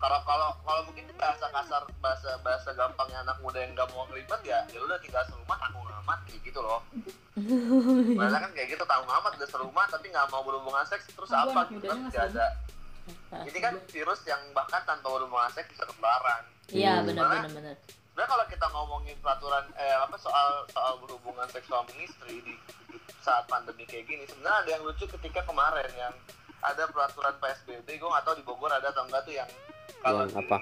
Kalau 0.00 0.20
kalau 0.24 0.48
kalau 0.64 0.80
mungkin 0.88 1.04
bahasa 1.20 1.44
kasar 1.52 1.84
bahasa 2.00 2.40
bahasa 2.40 2.72
gampangnya 2.72 3.20
anak 3.20 3.36
muda 3.44 3.60
yang 3.60 3.76
nggak 3.76 3.88
mau 3.92 4.08
ngelibet 4.08 4.40
ya 4.48 4.64
ya 4.72 4.80
udah 4.80 4.96
tinggal 5.00 5.24
serumah 5.28 5.56
tanggung 5.60 5.85
amat 6.06 6.22
kayak 6.22 6.40
gitu 6.44 6.60
loh. 6.60 6.80
Bahasa 8.18 8.38
kan 8.38 8.50
kayak 8.52 8.68
gitu 8.70 8.84
tanggung 8.86 9.10
amat 9.12 9.34
udah 9.34 9.48
serumah 9.48 9.84
tapi 9.86 10.06
nggak 10.08 10.30
mau 10.30 10.40
berhubungan 10.40 10.86
seks 10.86 11.10
terus 11.10 11.28
Aduh, 11.28 11.50
apa? 11.50 11.66
gitu 11.68 11.82
kan 11.84 11.98
nggak 12.00 12.14
tidak 12.14 12.30
ada. 12.32 12.46
ini 13.42 13.58
kan 13.60 13.74
virus 13.84 14.22
yang 14.24 14.38
bahkan 14.50 14.82
tanpa 14.82 15.06
berhubungan 15.08 15.46
seks 15.48 15.66
bisa 15.68 15.82
ketularan 15.84 16.42
iya 16.68 16.98
Hmm. 16.98 17.06
benar 17.06 17.26
benar 17.28 17.50
benar. 17.52 17.74
Sebenarnya 18.08 18.30
kalau 18.32 18.46
kita 18.48 18.66
ngomongin 18.68 19.16
peraturan 19.20 19.64
eh 19.76 19.96
apa 19.96 20.16
soal 20.16 20.48
soal 20.68 20.96
berhubungan 20.98 21.46
seks 21.46 21.66
suami 21.66 21.92
istri 22.00 22.40
di, 22.40 22.54
di 22.88 22.96
saat 23.20 23.44
pandemi 23.44 23.84
kayak 23.84 24.06
gini, 24.06 24.24
sebenarnya 24.24 24.56
ada 24.56 24.70
yang 24.72 24.82
lucu 24.82 25.04
ketika 25.10 25.42
kemarin 25.42 25.90
yang 25.92 26.14
ada 26.60 26.88
peraturan 26.88 27.34
PSBB, 27.36 27.86
gue 27.92 28.08
nggak 28.08 28.24
tahu 28.24 28.34
di 28.34 28.44
Bogor 28.44 28.70
ada 28.70 28.88
atau 28.88 29.04
enggak 29.04 29.22
tuh 29.22 29.34
yang 29.34 29.50
kalau 30.00 30.24
Yang 30.24 30.30
di- 30.32 30.38
apa? 30.40 30.56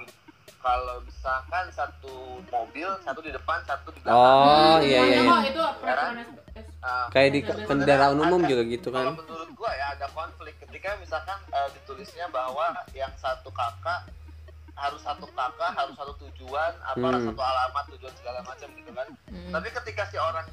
Kalau 0.65 0.97
misalkan 0.99 1.65
satu 1.69 2.15
mobil, 2.43 2.89
satu 2.99 3.21
di 3.21 3.29
depan, 3.29 3.61
satu 3.63 3.93
di 3.93 4.01
belakang. 4.01 4.17
Oh, 4.17 4.77
iya 4.81 4.97
Ada 4.99 5.05
iya. 5.05 5.21
kok 5.21 5.37
iya. 5.37 5.45
itu 5.45 5.61
peraturan 5.77 6.15
S- 6.25 6.43
Ah, 6.81 7.09
Kayak 7.09 7.29
di 7.31 7.39
kendaraan 7.65 8.13
umum 8.15 8.39
ada- 8.39 8.45
juga 8.47 8.61
gitu 8.63 8.87
Kalau 8.89 9.09
kan. 9.09 9.17
menurut 9.17 9.49
gua 9.53 9.71
ya 9.73 9.87
ada 9.91 10.05
konflik 10.07 10.53
ketika 10.59 10.93
misalkan 10.95 11.33
eh, 11.49 11.69
ditulisnya 11.71 12.29
bahwa 12.29 12.65
yang 12.93 13.09
satu 13.15 13.49
kakak 13.49 14.05
harus 14.75 15.01
satu 15.01 15.25
kakak 15.27 15.71
harus 15.71 15.95
satu 15.95 16.13
tujuan 16.19 16.71
apa 16.79 17.01
Hmm. 17.01 17.25
satu 17.25 17.41
alamat 17.41 17.83
tujuan 17.89 18.13
segala 18.15 18.39
macam 18.43 18.69
gitu 18.71 18.91
kan. 18.91 19.07
Mm. 19.25 19.49
Tapi 19.49 19.67
ketika 19.71 20.03
si 20.05 20.17
orang 20.19 20.45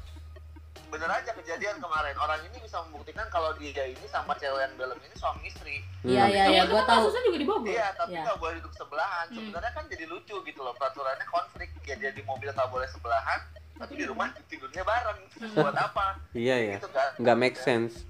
bener 0.93 1.09
aja 1.09 1.33
kejadian 1.33 1.81
kemarin 1.81 2.13
orang 2.21 2.37
ini 2.45 2.57
bisa 2.61 2.77
membuktikan 2.85 3.25
kalau 3.33 3.49
dia 3.57 3.89
ini 3.89 4.05
sama 4.05 4.37
cewek 4.37 4.61
yang 4.61 4.73
dalam 4.77 4.93
ini 5.01 5.15
suami 5.17 5.49
istri. 5.49 5.81
iya 6.05 6.29
iya 6.29 6.45
iya 6.53 6.63
kan 6.69 6.85
tahu 6.85 7.09
kasusnya 7.09 7.21
juga 7.25 7.37
di 7.41 7.47
Bogor. 7.49 7.65
Iya, 7.73 7.87
tapi 7.97 8.13
Iya. 8.13 8.21
nggak 8.29 8.37
boleh 8.37 8.53
duduk 8.61 8.73
sebelahan. 8.77 9.25
Hmm. 9.25 9.35
Sebenarnya 9.41 9.71
kan 9.73 9.83
jadi 9.89 10.05
lucu 10.05 10.35
gitu 10.45 10.59
loh 10.61 10.73
peraturannya 10.77 11.25
konflik. 11.33 11.73
Ya 11.89 11.97
dia 11.97 12.13
di 12.13 12.21
mobil 12.21 12.53
nggak 12.53 12.69
boleh 12.69 12.85
sebelahan, 12.93 13.39
tapi 13.73 13.93
di 13.97 14.05
rumah 14.05 14.29
tidurnya 14.45 14.83
bareng. 14.85 15.19
Terus 15.33 15.51
buat 15.57 15.73
apa? 15.73 16.05
Iya 16.37 16.55
ya. 16.61 16.75
Gitu 16.77 16.89
kan? 16.93 17.09
Nggak 17.17 17.37
make 17.41 17.57
sense. 17.57 18.05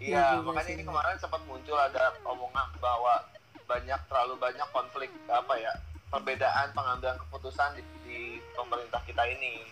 Iya 0.00 0.40
Iya, 0.40 0.40
makanya 0.40 0.72
ini 0.72 0.84
kemarin 0.88 1.16
sempat 1.20 1.42
muncul 1.44 1.76
ada 1.76 2.16
omongan 2.24 2.68
bahwa 2.80 3.28
banyak 3.68 4.00
terlalu 4.08 4.34
banyak 4.40 4.68
konflik 4.72 5.12
apa 5.28 5.54
ya 5.60 5.72
perbedaan 6.08 6.72
pengambilan 6.72 7.16
keputusan 7.28 7.76
di, 7.76 7.82
di 8.08 8.18
pemerintah 8.56 9.04
kita 9.04 9.20
ini. 9.28 9.68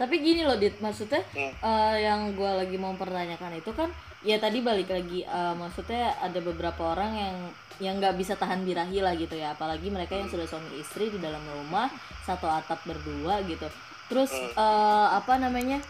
Tapi 0.00 0.14
gini 0.16 0.42
loh 0.42 0.56
dit 0.56 0.72
maksudnya 0.78 1.20
Hmm. 1.30 1.52
eh, 1.52 1.96
yang 2.02 2.32
gua 2.32 2.56
lagi 2.56 2.74
mau 2.74 2.96
pertanyakan 2.96 3.52
itu 3.54 3.68
kan 3.70 3.92
ya 4.20 4.36
tadi 4.36 4.60
balik 4.60 4.88
lagi 4.88 5.20
eh, 5.22 5.54
maksudnya 5.54 6.16
ada 6.18 6.40
beberapa 6.40 6.88
orang 6.88 7.12
yang 7.14 7.36
yang 7.78 7.94
nggak 7.96 8.16
bisa 8.16 8.32
tahan 8.34 8.64
birahi 8.64 8.98
lah 8.98 9.12
gitu 9.12 9.32
ya 9.34 9.52
apalagi 9.52 9.88
mereka 9.88 10.12
yang 10.12 10.26
sudah 10.26 10.44
suami 10.44 10.68
istri 10.74 11.08
di 11.08 11.16
dalam 11.16 11.40
rumah 11.50 11.88
satu 12.22 12.44
atap 12.44 12.80
berdua 12.82 13.44
gitu 13.44 13.68
terus 14.06 14.28
Hmm. 14.30 14.52
eh, 14.54 15.06
apa 15.14 15.36
namanya 15.36 15.80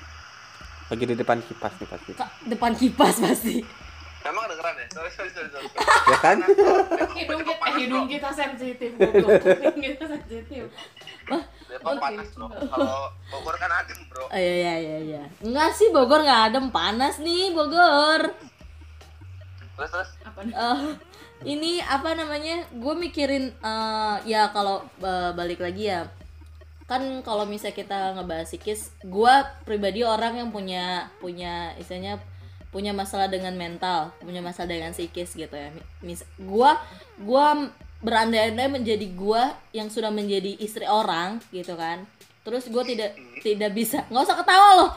Lagi 0.86 1.06
di 1.06 1.14
depan 1.14 1.38
kipas 1.38 1.70
nih 1.76 1.86
pasti. 1.86 2.12
Depan 2.44 2.74
kipas 2.74 3.14
pasti 3.20 3.62
Emang 4.20 4.42
kedengeran 4.44 4.74
ya? 4.76 4.86
Sorry, 4.92 5.10
sorry, 5.16 5.30
sorry. 5.32 5.48
sorry. 5.48 5.68
Ya 6.12 6.18
kan? 6.20 6.36
Hidung 7.16 7.40
kita, 7.40 7.64
eh, 7.64 7.74
hidung 7.80 8.06
kita 8.06 8.30
sensitif. 8.36 8.90
Hidung 9.00 9.80
kita 9.80 10.04
sensitif. 10.04 10.64
Depok 11.70 11.94
Oke, 11.94 12.02
panas 12.02 12.28
bro. 12.34 12.46
Kalau 12.50 13.14
Bogor 13.30 13.56
kan 13.56 13.70
adem 13.70 14.00
bro. 14.10 14.26
Oh, 14.26 14.36
iya 14.36 14.52
iya 14.52 14.74
iya 14.76 14.98
iya. 15.00 15.22
Enggak 15.40 15.70
sih 15.78 15.88
Bogor 15.94 16.20
nggak 16.26 16.42
adem, 16.50 16.66
panas 16.74 17.22
nih 17.22 17.54
Bogor. 17.54 18.34
Terus 19.78 19.90
terus. 19.94 20.10
Apa 20.26 20.40
nih? 20.42 20.52
Eh, 20.52 20.80
ini 21.46 21.72
apa 21.80 22.12
namanya? 22.18 22.66
Gue 22.74 22.98
mikirin 22.98 23.54
eh, 23.54 24.16
ya 24.26 24.50
kalau 24.50 24.82
eh, 25.00 25.30
balik 25.32 25.62
lagi 25.62 25.94
ya. 25.94 26.10
Kan 26.90 27.22
kalau 27.22 27.46
misalnya 27.46 27.78
kita 27.78 27.98
ngebahas 28.18 28.50
psikis, 28.50 28.90
gue 29.06 29.34
pribadi 29.62 30.02
orang 30.02 30.42
yang 30.42 30.50
punya 30.50 31.06
punya 31.22 31.70
istilahnya 31.78 32.18
punya 32.70 32.94
masalah 32.94 33.26
dengan 33.26 33.54
mental, 33.58 34.14
punya 34.22 34.38
masalah 34.38 34.70
dengan 34.70 34.94
psikis 34.94 35.34
gitu 35.34 35.54
ya. 35.54 35.70
Mis 36.02 36.22
gua 36.38 36.78
gua 37.18 37.70
berandai-andai 38.00 38.70
menjadi 38.70 39.06
gua 39.12 39.58
yang 39.74 39.90
sudah 39.90 40.08
menjadi 40.08 40.56
istri 40.62 40.86
orang 40.86 41.42
gitu 41.50 41.74
kan. 41.74 42.06
Terus 42.40 42.72
gue 42.72 42.82
tidak 42.88 43.18
tidak 43.44 43.70
bisa. 43.76 44.06
nggak 44.08 44.24
usah 44.24 44.38
ketawa 44.40 44.68
loh. 44.80 44.90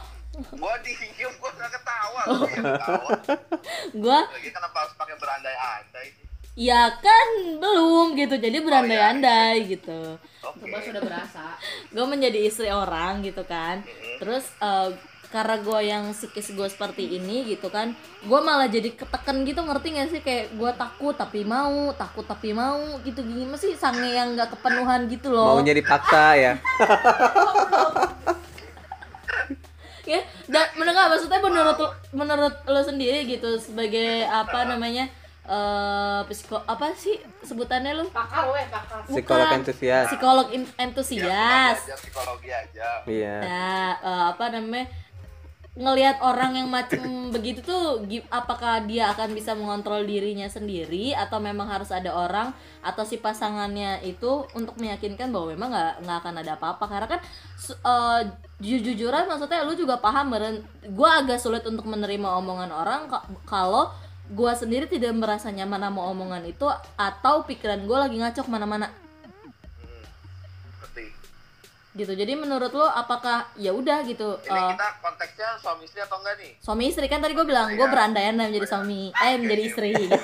Gua 0.56 0.74
diem, 0.86 1.34
gua 1.42 1.52
nggak 1.52 1.72
ketawa. 1.76 2.22
Lu 2.30 2.48
yang 2.48 2.66
ketawa. 2.78 3.10
Gua 4.04 4.20
Lagi 4.32 4.50
kenapa 4.50 4.78
harus 4.88 4.94
pakai 4.96 5.16
berandai-andai 5.20 6.08
ya 6.54 6.86
kan 7.02 7.58
belum 7.58 8.14
gitu. 8.14 8.38
Jadi 8.38 8.58
berandai-andai 8.62 9.58
gitu. 9.66 10.22
Oke. 10.46 10.70
Coba 10.70 10.78
sudah 10.86 11.02
berasa. 11.02 11.46
gue 11.94 12.06
menjadi 12.10 12.50
istri 12.50 12.74
orang 12.74 13.22
gitu 13.22 13.46
kan 13.46 13.86
terus 14.18 14.50
eh, 14.58 14.90
karena 15.34 15.58
gue 15.58 15.80
yang 15.84 16.04
psikis 16.12 16.54
gue 16.54 16.68
seperti 16.68 17.10
ini 17.12 17.42
gitu 17.48 17.68
kan 17.68 17.90
gue 18.22 18.40
malah 18.40 18.68
jadi 18.68 18.94
ketekan 18.94 19.42
gitu 19.42 19.60
ngerti 19.60 19.88
gak 19.92 20.10
sih 20.10 20.22
kayak 20.22 20.54
gue 20.54 20.72
takut 20.74 21.12
tapi 21.14 21.42
mau 21.44 21.74
takut 21.92 22.22
tapi 22.24 22.54
mau 22.54 22.78
gitu 23.02 23.20
gini 23.20 23.50
sih 23.56 23.74
sange 23.74 24.08
yang 24.08 24.32
nggak 24.32 24.54
kepenuhan 24.54 25.10
gitu 25.10 25.28
loh 25.28 25.58
Mau 25.58 25.66
jadi 25.66 25.82
paksa 25.82 26.26
ya. 26.36 26.54
ya 30.06 30.20
dan 30.46 30.68
mendengar 30.76 31.08
maksudnya 31.08 31.40
menurut 31.40 31.78
lo- 31.80 31.96
menurut 32.14 32.54
lo 32.64 32.82
sendiri 32.84 33.24
gitu 33.26 33.56
sebagai 33.56 34.22
apa 34.24 34.68
namanya 34.68 35.08
eh 35.44 36.22
psiko 36.26 36.56
apa 36.58 36.92
sih 36.94 37.16
sebutannya 37.42 37.92
lo 37.94 38.08
Pakar 38.08 38.48
weh, 38.48 38.64
pakar. 38.68 39.04
Psikolog 39.04 39.48
entusias. 39.54 40.08
psikolog 40.08 40.48
Ya, 40.48 40.60
entusias 40.78 41.28
belajar 41.84 41.98
psikologi 42.00 42.48
aja. 42.48 42.90
Iya. 43.04 43.36
ya 43.42 43.72
eh, 43.98 44.24
apa 44.30 44.46
namanya 44.50 44.88
ngelihat 45.74 46.22
orang 46.22 46.54
yang 46.54 46.70
macam 46.70 47.34
begitu 47.34 47.66
tuh 47.66 48.06
apakah 48.30 48.86
dia 48.86 49.10
akan 49.10 49.34
bisa 49.34 49.58
mengontrol 49.58 50.06
dirinya 50.06 50.46
sendiri 50.46 51.18
atau 51.18 51.42
memang 51.42 51.66
harus 51.66 51.90
ada 51.90 52.14
orang 52.14 52.54
atau 52.86 53.02
si 53.02 53.18
pasangannya 53.18 54.06
itu 54.06 54.46
untuk 54.54 54.78
meyakinkan 54.78 55.34
bahwa 55.34 55.50
memang 55.58 55.74
nggak 55.74 55.94
nggak 56.06 56.18
akan 56.22 56.36
ada 56.46 56.52
apa-apa 56.62 56.86
karena 56.86 57.08
kan 57.18 57.22
su- 57.58 57.74
eh, 57.82 58.22
jujur-jujuran 58.62 59.26
maksudnya 59.26 59.66
lu 59.66 59.74
juga 59.74 59.98
paham 59.98 60.30
meren 60.30 60.62
gue 60.86 61.10
agak 61.10 61.42
sulit 61.42 61.66
untuk 61.66 61.90
menerima 61.90 62.30
omongan 62.38 62.70
orang 62.70 63.10
ka- 63.10 63.26
kalau 63.50 63.90
gua 64.30 64.56
sendiri 64.56 64.86
tidak 64.88 65.12
merasa 65.18 65.52
nyaman 65.52 65.84
sama 65.84 66.02
omongan 66.14 66.44
itu 66.48 66.64
atau 66.96 67.44
pikiran 67.50 67.84
gua 67.90 68.08
lagi 68.08 68.16
ngaco 68.22 68.42
ke 68.46 68.52
mana-mana 68.52 68.88
Hmm, 68.88 68.94
ngerti. 68.94 69.03
Gitu 71.94 72.10
jadi 72.12 72.34
menurut 72.34 72.72
lo 72.72 72.86
apakah 72.86 73.46
ya 73.56 73.70
udah 73.70 74.02
gitu 74.04 74.42
Ini 74.42 74.50
eh, 74.52 74.70
kita 74.74 74.88
konteksnya 75.00 75.50
suami 75.58 75.84
istri 75.84 76.00
atau 76.00 76.18
enggak 76.18 76.36
nih? 76.36 76.52
suami 76.58 76.84
istri 76.86 77.06
kan 77.06 77.20
tadi 77.20 77.34
gue 77.34 77.44
bilang 77.44 77.70
gue 77.72 77.80
Iya. 77.80 77.88
berandai-andai 77.88 78.50
menjadi 78.50 78.68
suami 78.68 79.12
eh 79.12 79.36
menjadi 79.36 79.64
istri 79.64 79.90
gitu 79.94 80.18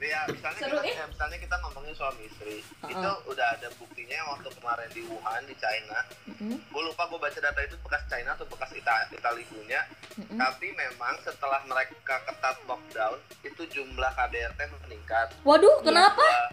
Ya, 0.00 0.24
misalnya 0.26 0.56
Seru, 0.56 0.80
kita, 0.80 0.88
eh. 0.88 0.96
ya, 0.96 1.04
misalnya 1.04 1.36
kita 1.36 1.56
ngomongin 1.60 1.92
suami 1.92 2.24
istri, 2.24 2.64
Uh-uh. 2.80 2.88
itu 2.88 3.10
udah 3.28 3.46
ada 3.52 3.68
buktinya 3.76 4.16
waktu 4.26 4.48
kemarin 4.50 4.88
di 4.90 5.04
Wuhan 5.04 5.44
di 5.44 5.52
China. 5.54 6.00
Mm-mm. 6.24 6.56
Gue 6.66 6.82
lupa 6.82 7.04
gue 7.04 7.20
baca 7.20 7.36
data 7.36 7.60
itu 7.60 7.76
bekas 7.78 8.08
China 8.08 8.32
atau 8.32 8.48
bekas 8.48 8.72
Ita 8.72 9.12
Itali 9.12 9.44
punya. 9.44 9.84
Tapi 10.16 10.72
memang 10.72 11.20
setelah 11.20 11.60
mereka 11.62 11.92
ketat 12.18 12.56
lockdown, 12.64 13.20
itu 13.44 13.62
jumlah 13.70 14.10
KDRT 14.10 14.60
meningkat. 14.80 15.36
waduh 15.42 15.76
kenapa 15.80 16.16
Jumlah, 16.16 16.48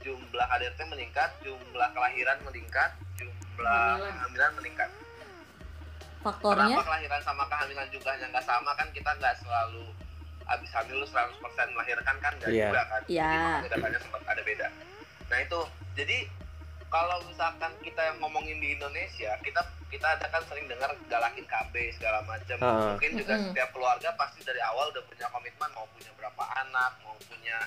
jumlah 0.00 0.46
KDRT 0.46 0.80
meningkat, 0.86 1.30
jumlah 1.40 1.88
kelahiran 1.90 2.38
meningkat, 2.42 2.90
jumlah 3.14 3.96
Kehamilan. 3.98 4.50
meningkat. 4.54 4.90
faktornya 6.20 6.68
Kenapa 6.68 6.84
kelahiran 6.84 7.20
sama 7.22 7.44
kehamilan 7.48 7.88
jumlahnya 7.88 8.26
nggak 8.28 8.44
sama 8.44 8.76
kan 8.76 8.88
kita 8.92 9.08
nggak 9.10 9.40
selalu 9.40 9.88
habis 10.44 10.68
hamil 10.70 11.00
lu 11.00 11.06
100% 11.06 11.32
melahirkan 11.72 12.16
kan 12.20 12.32
nggak 12.36 12.50
Iya. 12.50 12.68
juga 12.68 12.82
kan. 12.86 13.00
Iya. 13.06 13.24
Jadi 13.24 13.38
makanya 13.40 13.68
datanya 13.70 13.98
sempat 13.98 14.22
ada 14.26 14.42
beda. 14.42 14.66
Nah 15.26 15.38
itu 15.38 15.58
jadi 15.94 16.18
kalau 16.88 17.16
misalkan 17.24 17.72
kita 17.80 18.00
yang 18.02 18.18
ngomongin 18.18 18.58
di 18.58 18.74
Indonesia, 18.74 19.32
kita 19.40 19.62
kita 19.88 20.06
ada 20.10 20.26
kan 20.26 20.42
sering 20.44 20.66
dengar 20.66 20.90
galakin 21.06 21.46
KB 21.46 21.74
segala 21.94 22.20
macam. 22.22 22.56
Ah. 22.58 22.92
Mungkin 22.92 23.10
juga 23.16 23.34
Mm-mm. 23.34 23.46
setiap 23.48 23.70
keluarga 23.70 24.08
pasti 24.12 24.42
dari 24.42 24.60
awal 24.60 24.90
udah 24.90 25.02
punya 25.02 25.24
komitmen 25.30 25.70
mau 25.70 25.86
punya 25.88 26.10
berapa 26.12 26.44
anak, 26.58 27.00
mau 27.00 27.16
punya 27.22 27.64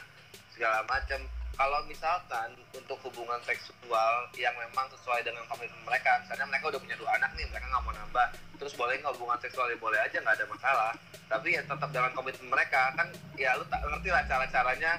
segala 0.51 0.85
macam. 0.85 1.25
Kalau 1.53 1.79
misalkan 1.85 2.49
untuk 2.73 2.97
hubungan 3.05 3.37
seksual 3.45 4.13
yang 4.33 4.53
memang 4.57 4.89
sesuai 4.89 5.21
dengan 5.21 5.45
komitmen 5.45 5.85
mereka, 5.85 6.17
misalnya 6.19 6.49
mereka 6.49 6.73
udah 6.73 6.81
punya 6.81 6.97
dua 6.97 7.13
anak 7.13 7.29
nih, 7.33 7.45
mereka 7.45 7.69
nggak 7.69 7.83
mau 7.83 7.93
nambah, 7.93 8.27
terus 8.57 8.73
boleh 8.73 8.97
nggak 8.97 9.13
hubungan 9.13 9.37
seksual 9.37 9.69
ya 9.69 9.77
boleh 9.77 9.99
aja 10.01 10.17
nggak 10.17 10.33
ada 10.33 10.45
masalah. 10.49 10.91
Tapi 11.29 11.47
ya 11.53 11.61
tetap 11.61 11.89
dengan 11.89 12.11
komitmen 12.11 12.49
mereka 12.49 12.89
kan, 12.97 13.05
ya 13.37 13.53
lu 13.53 13.65
tak 13.69 13.85
ngerti 13.85 14.09
lah 14.09 14.23
cara-caranya 14.25 14.91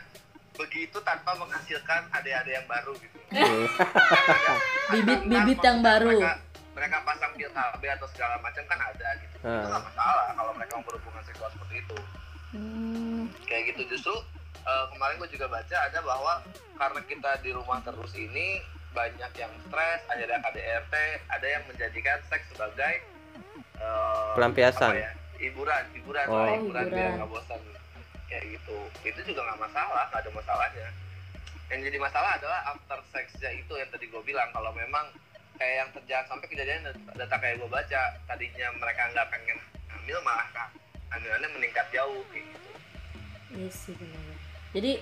begitu 0.55 0.99
tanpa 1.03 1.35
menghasilkan 1.35 2.01
adik-adik 2.15 2.55
yang 2.55 2.67
baru 2.71 2.93
gitu. 3.03 3.19
Bibit-bibit 4.95 5.59
Kan 5.59 5.67
yang 5.67 5.79
baru. 5.83 6.15
Mereka, 6.15 6.33
mereka 6.79 6.97
pasang 7.03 7.33
pil 7.35 7.51
KB 7.51 7.83
atau 7.91 8.07
segala 8.15 8.39
macam 8.39 8.63
kan 8.65 8.79
ada 8.79 9.09
gitu. 9.19 9.35
Itu 9.43 9.47
Ah. 9.51 9.67
nggak 9.67 9.83
masalah 9.85 10.25
kalau 10.33 10.53
mereka 10.55 10.73
mau 10.79 10.87
berhubungan 10.87 11.23
seksual 11.27 11.51
seperti 11.51 11.83
itu 11.83 11.97
Hmm, 12.55 13.27
kayak 13.45 13.75
gitu 13.75 13.83
justru 13.91 14.15
eh, 14.65 14.85
kemarin 14.93 15.15
gue 15.21 15.31
juga 15.33 15.47
baca 15.49 15.77
ada 15.77 15.99
bahwa 16.01 16.35
karena 16.75 17.01
kita 17.07 17.31
di 17.45 17.51
rumah 17.55 17.79
terus 17.85 18.13
ini 18.17 18.61
banyak 18.95 19.33
yang 19.37 19.53
stres 19.67 20.01
ada 20.07 20.39
KDRT 20.39 20.95
ada 21.29 21.47
yang 21.47 21.63
menjadikan 21.67 22.19
seks 22.31 22.47
sebagai 22.55 23.03
eh, 23.79 24.33
Pelampiasan. 24.39 24.95
ya, 24.97 25.11
hiburan 25.39 25.85
hiburan. 25.93 26.27
Oh. 26.31 26.39
Oh, 26.39 26.49
hiburan 26.57 26.85
biar 26.91 27.11
nggak 27.19 27.31
bosan 27.31 27.61
kayak 28.31 28.45
gitu. 28.59 28.79
Itu 29.05 29.21
juga 29.27 29.41
nggak 29.53 29.61
masalah 29.71 30.09
nggak 30.11 30.21
ada 30.25 30.31
masalahnya. 30.31 30.89
Yang 31.73 31.81
jadi 31.91 31.99
masalah 31.99 32.31
adalah 32.39 32.61
after 32.71 33.01
sexnya 33.11 33.51
itu 33.57 33.73
yang 33.75 33.89
tadi 33.91 34.07
gue 34.07 34.23
bilang. 34.23 34.49
Kalau 34.55 34.71
memang 34.75 35.07
kayak 35.59 35.75
yang 35.87 35.91
terjadi 35.95 36.27
sampai 36.27 36.47
kejadian 36.51 36.83
data 37.15 37.37
kayak 37.39 37.57
gue 37.63 37.71
baca 37.71 38.03
tadinya 38.27 38.67
mereka 38.79 39.03
nggak 39.15 39.29
pengen 39.31 39.59
hamil 39.91 40.19
malah 40.27 40.47
kehamilannya 40.51 41.49
meningkat 41.55 41.87
jauh 41.95 42.23
kayak 42.31 42.47
gitu. 42.47 42.71
Iya 43.55 43.71
sih 43.71 43.95
benar. 43.95 44.34
Jadi 44.75 44.93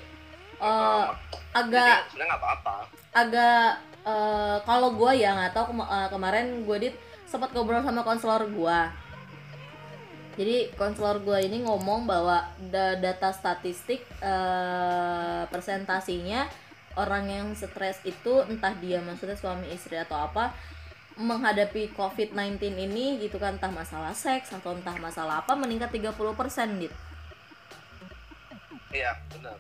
eh, 0.61 1.05
agak 1.53 2.07
sebenarnya 2.13 2.29
nggak 2.31 2.43
apa-apa. 2.45 2.75
agak 3.13 3.67
eh, 4.05 4.57
kalau 4.63 4.89
gue 4.95 5.13
ya 5.17 5.31
nggak 5.35 5.53
tahu 5.57 5.65
kema- 5.75 5.91
eh, 5.91 6.09
kemarin 6.13 6.47
gue 6.63 6.77
dit 6.79 6.95
sempat 7.27 7.51
ngobrol 7.51 7.81
sama 7.81 8.05
konselor 8.05 8.45
gue 8.47 8.79
jadi 10.33 10.73
konselor 10.81 11.21
gue 11.21 11.39
ini 11.45 11.61
ngomong 11.61 12.09
bahwa 12.09 12.41
da- 12.73 12.97
data 12.97 13.31
statistik 13.33 14.01
eh, 14.21 15.43
presentasinya 15.53 16.49
orang 16.97 17.25
yang 17.29 17.47
stres 17.57 18.01
itu 18.05 18.45
entah 18.49 18.73
dia 18.77 19.01
maksudnya 19.01 19.37
suami 19.37 19.69
istri 19.73 19.97
atau 19.97 20.17
apa 20.17 20.53
menghadapi 21.17 21.93
COVID-19 21.93 22.57
ini 22.77 23.21
gitu 23.21 23.37
kan 23.37 23.61
entah 23.61 23.69
masalah 23.69 24.17
seks 24.17 24.49
atau 24.53 24.73
entah 24.73 24.97
masalah 24.97 25.45
apa 25.45 25.53
meningkat 25.53 25.93
30% 25.93 26.81
gitu. 26.81 26.97
Iya, 28.93 29.13
benar. 29.31 29.57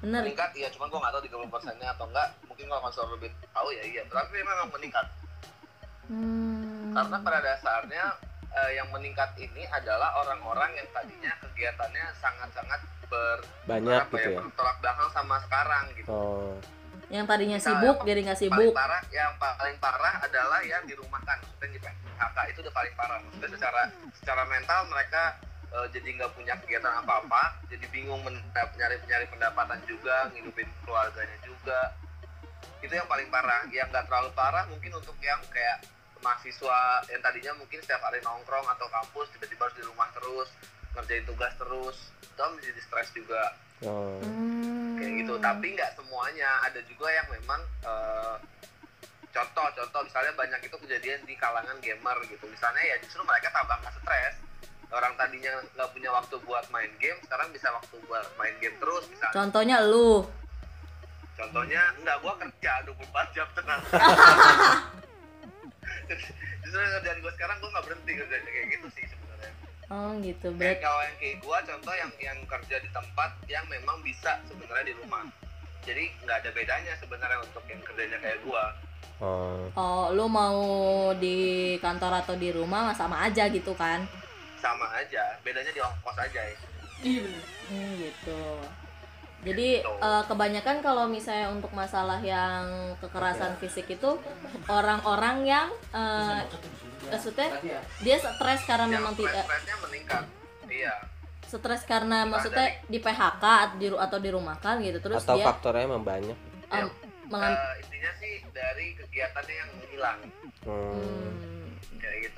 Bener. 0.00 0.20
Meningkat, 0.20 0.50
iya. 0.54 0.68
Cuman 0.68 0.88
gue 0.88 0.98
nggak 0.98 1.12
tahu 1.12 1.22
30 1.26 1.52
persennya 1.52 1.88
atau 1.90 2.04
enggak. 2.04 2.28
Mungkin 2.44 2.64
kalau 2.66 2.82
konselor 2.82 3.08
lebih 3.14 3.30
tahu 3.46 3.68
ya 3.70 3.84
iya. 3.84 4.02
Tapi 4.04 4.36
memang 4.36 4.68
meningkat. 4.70 5.06
Hmm. 6.04 6.92
Karena 6.92 7.16
pada 7.18 7.38
dasarnya 7.40 8.04
eh, 8.50 8.70
yang 8.76 8.88
meningkat 8.90 9.30
ini 9.36 9.64
adalah 9.66 10.12
orang-orang 10.18 10.70
yang 10.74 10.88
tadinya 10.90 11.32
kegiatannya 11.40 12.04
sangat-sangat 12.14 12.80
ber 13.04 13.38
Banyak 13.64 14.00
apa 14.02 14.14
gitu 14.14 14.28
ya. 14.30 14.38
bertolak 14.38 14.76
belakang 14.80 15.10
sama 15.10 15.36
sekarang 15.40 15.84
gitu. 15.94 16.08
Oh. 16.08 16.52
Yang 17.08 17.24
tadinya 17.26 17.56
Nah, 17.56 17.64
sibuk 17.64 17.96
yang 17.96 18.06
jadi 18.06 18.20
nggak 18.22 18.38
Paling 18.38 18.52
sibuk. 18.52 18.72
parah, 18.74 19.02
yang 19.08 19.32
paling 19.36 19.76
parah 19.78 20.14
adalah 20.20 20.60
yang 20.60 20.82
dirumahkan. 20.84 21.36
Maksudnya 21.38 21.68
di 21.70 21.78
PHK 21.80 22.36
itu 22.50 22.58
udah 22.64 22.74
paling 22.74 22.94
parah. 22.94 23.18
Maksudnya 23.20 23.50
secara 23.52 23.82
secara 24.14 24.42
mental 24.44 24.80
mereka 24.86 25.22
eh, 25.74 25.86
jadi 25.90 26.08
nggak 26.14 26.32
punya 26.38 26.54
kegiatan 26.62 27.02
apa-apa, 27.02 27.66
jadi 27.66 27.84
bingung 27.90 28.22
nyari 28.22 28.96
nyari 29.10 29.26
pendapatan 29.26 29.82
juga, 29.90 30.30
ngidupin 30.30 30.70
keluarganya 30.86 31.38
juga. 31.42 31.92
Itu 32.78 32.94
yang 32.94 33.10
paling 33.10 33.26
parah. 33.28 33.66
Yang 33.74 33.90
nggak 33.90 34.06
terlalu 34.06 34.30
parah 34.38 34.64
mungkin 34.70 34.94
untuk 34.94 35.18
yang 35.18 35.42
kayak 35.50 35.82
mahasiswa 36.24 37.04
yang 37.12 37.20
tadinya 37.20 37.52
mungkin 37.60 37.84
setiap 37.84 38.00
hari 38.00 38.24
nongkrong 38.24 38.64
atau 38.64 38.88
kampus 38.88 39.28
tiba-tiba 39.36 39.68
harus 39.68 39.76
di 39.76 39.84
rumah 39.84 40.08
terus 40.16 40.48
ngerjain 40.96 41.24
tugas 41.28 41.52
terus 41.60 41.96
itu 42.24 42.40
kan 42.40 42.50
menjadi 42.56 42.80
stres 42.80 43.12
juga 43.12 43.42
Oh. 43.84 44.16
Hmm. 44.22 44.96
kayak 44.96 45.12
gitu 45.26 45.34
tapi 45.44 45.76
nggak 45.76 45.92
semuanya 45.98 46.48
ada 46.64 46.80
juga 46.88 47.10
yang 47.12 47.26
memang 47.28 47.60
eh, 47.84 48.36
contoh 49.28 49.66
contoh 49.76 50.00
misalnya 50.06 50.32
banyak 50.32 50.60
itu 50.64 50.76
kejadian 50.78 51.20
di 51.28 51.34
kalangan 51.36 51.76
gamer 51.84 52.16
gitu 52.30 52.48
misalnya 52.48 52.80
ya 52.80 52.96
justru 53.04 53.20
mereka 53.26 53.52
tambah 53.52 53.76
nggak 53.82 53.92
stres 54.00 54.34
orang 54.94 55.12
tadinya 55.14 55.50
nggak 55.70 55.88
punya 55.90 56.10
waktu 56.10 56.34
buat 56.40 56.64
main 56.70 56.92
game 56.96 57.18
sekarang 57.20 57.50
bisa 57.50 57.66
waktu 57.68 57.94
buat 58.04 58.26
main 58.34 58.54
game 58.58 58.76
terus 58.78 59.04
misalnya 59.08 59.34
Contohnya 59.34 59.76
lu. 59.82 60.22
contohnya 61.34 61.82
enggak 61.98 62.16
gua 62.20 62.34
kerja 62.38 62.72
24 62.86 62.94
jam 63.34 63.48
tenang 63.52 63.82
justru 66.62 66.78
kerjaan 66.78 67.18
gua 67.18 67.32
sekarang 67.34 67.56
gua 67.58 67.70
nggak 67.70 67.84
berhenti 67.84 68.12
kerjanya 68.14 68.48
kayak 68.48 68.68
gitu 68.70 68.86
sih 68.92 69.04
sebenarnya 69.04 69.52
Oh 69.92 70.16
gitu. 70.18 70.46
kayak 70.48 70.56
Berarti 70.56 70.80
kalau 70.80 71.00
yang 71.02 71.16
kayak 71.18 71.36
gua 71.38 71.58
contoh 71.60 71.94
yang 71.94 72.10
yang 72.18 72.38
kerja 72.46 72.76
di 72.78 72.88
tempat 72.88 73.30
yang 73.46 73.64
memang 73.66 73.98
bisa 74.00 74.30
sebenarnya 74.46 74.84
di 74.86 74.96
rumah 74.96 75.22
jadi 75.82 76.04
nggak 76.22 76.36
ada 76.38 76.50
bedanya 76.50 76.92
sebenarnya 76.96 77.38
untuk 77.40 77.64
yang 77.66 77.80
kerjanya 77.82 78.18
kayak 78.18 78.40
gua 78.42 78.64
Oh. 79.18 79.70
oh 79.72 80.04
lu 80.10 80.26
mau 80.26 80.58
di 81.14 81.38
kantor 81.78 82.18
atau 82.20 82.34
di 82.34 82.50
rumah 82.50 82.82
mah 82.84 82.96
sama 82.96 83.22
aja 83.22 83.46
gitu 83.46 83.70
kan? 83.72 84.02
Sama 84.64 84.88
aja 84.90 85.36
bedanya 85.44 85.68
di 85.68 85.78
ongkos 85.78 86.16
aja 86.16 86.40
ya. 86.40 86.56
Iya. 87.04 87.28
Hmm, 87.68 87.90
gitu. 88.00 88.40
Jadi 89.44 89.68
eh, 89.84 90.22
kebanyakan 90.24 90.80
kalau 90.80 91.04
misalnya 91.04 91.52
untuk 91.52 91.68
masalah 91.70 92.16
yang 92.18 92.64
kekerasan 92.96 93.60
fisik 93.60 93.84
itu 93.90 94.16
orang-orang 94.64 95.44
yang 95.44 95.68
eh, 95.92 96.40
maksudnya 97.04 97.60
dia 98.00 98.16
stres 98.16 98.64
karena 98.64 98.88
yang 98.88 99.04
memang 99.04 99.14
tidak 99.14 99.44
meningkat. 99.84 100.24
Iya. 100.64 100.94
stres 101.44 101.86
karena 101.86 102.26
maksudnya 102.26 102.82
di 102.82 102.98
PHK 102.98 103.44
di 103.78 103.86
atau 103.86 104.18
dirumahkan 104.18 104.80
gitu 104.82 104.98
terus 104.98 105.22
Atau 105.22 105.38
dia 105.38 105.46
faktornya 105.46 105.86
emang 105.86 106.02
banyak. 106.02 106.34
mengam- 107.30 107.54
Eh, 107.54 107.74
intinya 107.78 108.10
sih 108.18 108.32
dari 108.50 108.96
kegiatannya 108.98 109.54
yang 109.54 109.70
hilang. 109.86 110.18
Hmm. 110.64 110.98
hmm, 110.98 111.53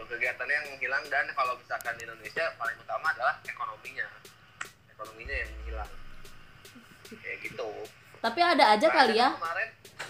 kegiatannya 0.06 0.54
yang 0.54 0.68
hilang 0.80 1.04
dan 1.12 1.26
kalau 1.34 1.54
misalkan 1.58 1.94
di 1.98 2.06
Indonesia 2.06 2.44
paling 2.56 2.76
utama 2.80 3.12
adalah 3.12 3.36
ekonominya. 3.44 4.08
Ekonominya 4.90 5.36
yang 5.36 5.52
hilang 5.66 5.90
kayak 7.14 7.38
gitu. 7.44 7.70
Tapi 8.18 8.40
ada 8.42 8.74
aja 8.74 8.86
kali 8.90 9.14
ya. 9.14 9.30
kemarin 9.38 9.68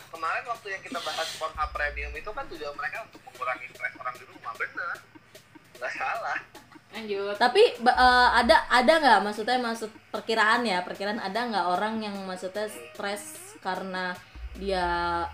kemarin 0.09 0.45
waktu 0.49 0.67
yang 0.73 0.81
kita 0.81 0.99
bahas 1.05 1.29
Pornhub 1.37 1.71
Premium 1.77 2.13
itu 2.17 2.31
kan 2.33 2.45
tujuan 2.49 2.73
mereka 2.73 3.05
untuk 3.05 3.21
mengurangi 3.29 3.67
stres 3.69 3.95
orang 4.01 4.15
di 4.17 4.25
rumah. 4.25 4.53
Bener 4.57 4.97
nggak 5.77 5.93
salah. 5.93 6.39
Lanjut. 6.97 7.37
tapi 7.37 7.63
eh, 7.77 8.29
ada 8.41 8.57
ada 8.73 8.93
nggak? 8.97 9.21
Maksudnya 9.21 9.61
maksud 9.61 9.93
perkiraan 10.09 10.65
ya 10.65 10.81
perkiraan 10.81 11.21
ada 11.21 11.37
nggak 11.45 11.67
orang 11.69 12.01
yang 12.01 12.17
maksudnya 12.25 12.73
stres 12.73 13.37
karena 13.61 14.17
dia 14.57 14.87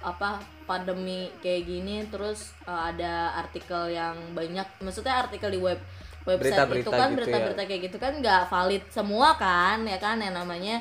apa 0.03 0.43
pandemi 0.67 1.31
kayak 1.43 1.63
gini 1.67 1.97
terus 2.11 2.55
eh, 2.67 2.83
ada 2.95 3.39
artikel 3.39 3.91
yang 3.91 4.15
banyak 4.35 4.67
maksudnya 4.83 5.27
artikel 5.27 5.51
di 5.51 5.61
web 5.61 5.79
website 6.23 6.55
Berita-berita 6.55 6.87
itu 6.87 6.91
kan 6.91 7.09
gitu 7.11 7.17
berita-berita 7.19 7.63
kayak 7.67 7.83
gitu 7.91 7.97
kan 7.99 8.13
nggak 8.23 8.43
valid 8.47 8.85
semua 8.91 9.35
kan 9.35 9.83
ya 9.87 9.99
kan 9.99 10.23
yang 10.23 10.35
namanya 10.39 10.79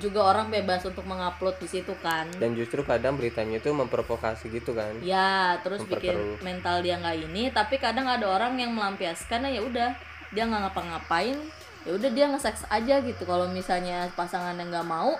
juga 0.00 0.24
orang 0.24 0.48
bebas 0.48 0.84
untuk 0.88 1.04
mengupload 1.04 1.56
di 1.60 1.68
situ 1.68 1.92
kan. 2.00 2.28
Dan 2.36 2.56
justru 2.56 2.80
kadang 2.84 3.16
beritanya 3.16 3.60
itu 3.60 3.70
memprovokasi 3.72 4.48
gitu 4.52 4.72
kan. 4.72 4.96
Ya 5.04 5.60
terus 5.60 5.84
bikin 5.84 6.40
mental 6.40 6.80
dia 6.80 6.96
nggak 7.00 7.16
ini 7.28 7.52
tapi 7.52 7.76
kadang 7.76 8.08
ada 8.08 8.24
orang 8.24 8.56
yang 8.56 8.72
melampiaskan 8.72 9.48
ya 9.52 9.60
udah 9.60 9.92
dia 10.32 10.44
nggak 10.48 10.68
ngapa-ngapain 10.68 11.36
ya 11.82 11.90
udah 11.92 12.10
dia 12.14 12.26
nge-seks 12.32 12.68
aja 12.72 13.00
gitu. 13.04 13.22
Kalau 13.24 13.48
misalnya 13.52 14.08
pasangan 14.16 14.56
yang 14.56 14.72
nggak 14.72 14.88
mau 14.88 15.16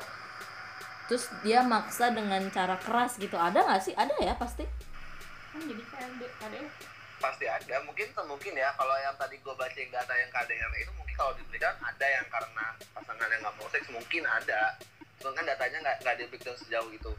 terus 1.13 1.29
dia 1.45 1.61
maksa 1.61 2.09
dengan 2.09 2.41
cara 2.49 2.81
keras 2.81 3.21
gitu. 3.21 3.37
Ada 3.37 3.69
nggak 3.69 3.85
sih? 3.85 3.93
Ada 3.93 4.17
ya 4.17 4.33
pasti. 4.33 4.65
Kan 5.53 5.61
jadi 5.61 5.85
KD 5.85 6.25
KDR 6.41 6.73
pasti 7.21 7.45
ada. 7.45 7.85
Mungkin 7.85 8.17
mungkin 8.25 8.57
ya 8.57 8.73
kalau 8.81 8.97
yang 8.97 9.13
tadi 9.21 9.37
gue 9.37 9.53
baca 9.53 9.77
yang 9.77 9.93
data 9.93 10.09
yang 10.17 10.33
KDR 10.33 10.73
itu 10.81 10.89
mungkin 10.97 11.13
kalau 11.13 11.37
diberikan 11.37 11.77
ada 11.85 12.07
yang 12.09 12.25
karena 12.33 12.65
pasangan 12.97 13.29
yang 13.29 13.45
nggak 13.45 13.57
mau 13.61 13.69
seks 13.69 13.93
mungkin 13.93 14.25
ada. 14.25 14.81
Cuman 15.21 15.37
kan 15.37 15.45
datanya 15.53 15.79
nggak 15.85 15.97
nggak 16.01 16.17
di 16.17 16.25
breakdown 16.33 16.57
sejauh 16.65 16.89
itu. 16.89 17.13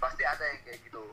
Pasti 0.00 0.24
ada 0.24 0.40
yang 0.48 0.60
kayak 0.64 0.80
gitu 0.88 1.04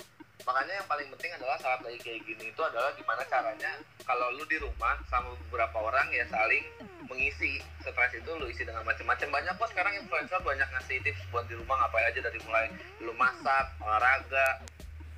makanya 0.42 0.74
yang 0.82 0.88
paling 0.90 1.08
penting 1.18 1.32
adalah 1.38 1.58
saat 1.62 1.80
lagi 1.86 2.00
kayak 2.02 2.22
gini 2.26 2.50
itu 2.50 2.62
adalah 2.62 2.92
gimana 2.98 3.22
caranya 3.30 3.72
kalau 4.04 4.28
lu 4.34 4.44
di 4.50 4.58
rumah 4.58 4.98
sama 5.08 5.32
beberapa 5.48 5.78
orang 5.78 6.08
ya 6.10 6.26
saling 6.30 6.66
mengisi 7.06 7.62
stres 7.84 8.14
itu 8.16 8.32
lu 8.40 8.48
isi 8.50 8.66
dengan 8.66 8.82
macam-macam 8.88 9.28
banyak 9.30 9.54
kok 9.58 9.70
sekarang 9.76 9.94
influencer 10.00 10.40
banyak 10.42 10.68
ngasih 10.74 10.98
tips 11.06 11.22
buat 11.30 11.46
di 11.46 11.56
rumah 11.60 11.78
ngapain 11.86 12.10
aja 12.10 12.20
dari 12.24 12.40
mulai 12.48 12.66
lu 13.04 13.14
masak 13.18 13.66
olahraga 13.84 14.64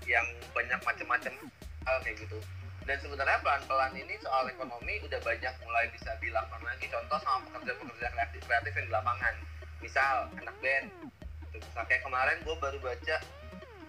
yang 0.08 0.26
banyak 0.52 0.80
macam-macam 0.84 1.34
hal 1.88 1.98
kayak 2.04 2.18
gitu. 2.24 2.40
Dan 2.84 3.00
sebenarnya 3.00 3.40
pelan-pelan 3.40 3.96
ini 3.96 4.20
soal 4.20 4.44
ekonomi 4.52 5.00
udah 5.08 5.20
banyak 5.24 5.54
mulai 5.64 5.88
bisa 5.96 6.12
dilakukan 6.20 6.62
lagi. 6.68 6.86
Contoh 6.92 7.16
sama 7.24 7.48
pekerja-pekerja 7.48 8.08
kreatif, 8.12 8.42
kreatif 8.44 8.72
yang 8.76 8.88
di 8.92 8.94
lapangan. 8.94 9.34
Misal 9.80 10.16
anak 10.36 10.56
band. 10.60 10.88
Kayak 11.88 12.04
kemarin 12.04 12.38
gue 12.44 12.56
baru 12.60 12.78
baca 12.84 13.16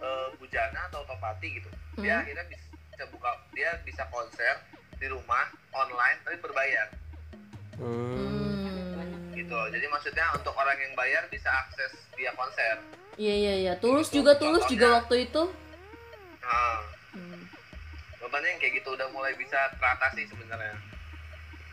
eh, 0.01 0.29
Bujana 0.39 0.81
atau 0.91 1.03
Topati 1.07 1.49
gitu. 1.61 1.71
Dia 2.01 2.23
akhirnya 2.23 2.45
bisa 2.95 3.05
buka 3.11 3.31
dia 3.55 3.71
bisa 3.87 4.03
konser 4.11 4.55
di 4.99 5.07
rumah 5.11 5.51
online 5.75 6.19
tapi 6.25 6.37
berbayar. 6.41 6.89
Hmm. 7.75 8.55
gitu. 9.35 9.59
Jadi 9.75 9.87
maksudnya 9.91 10.31
untuk 10.39 10.55
orang 10.55 10.79
yang 10.79 10.95
bayar 10.95 11.27
bisa 11.27 11.51
akses 11.51 11.91
dia 12.15 12.31
konser. 12.39 12.79
Iya 13.19 13.35
iya 13.35 13.55
iya. 13.67 13.73
Tulus 13.79 14.11
juga 14.15 14.39
tulus 14.39 14.63
juga 14.71 15.03
waktu 15.03 15.27
itu. 15.31 15.43
Nah 16.43 16.95
Hmm, 17.15 17.47
bebannya 18.19 18.59
yang 18.59 18.59
kayak 18.59 18.83
gitu 18.83 18.91
udah 18.91 19.07
mulai 19.15 19.39
bisa 19.39 19.71
teratasi 19.79 20.27
sebenarnya. 20.27 20.75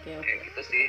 Oke 0.01 0.17
oke. 0.17 0.21
kayak 0.21 0.39
gitu 0.49 0.61
sih 0.69 0.85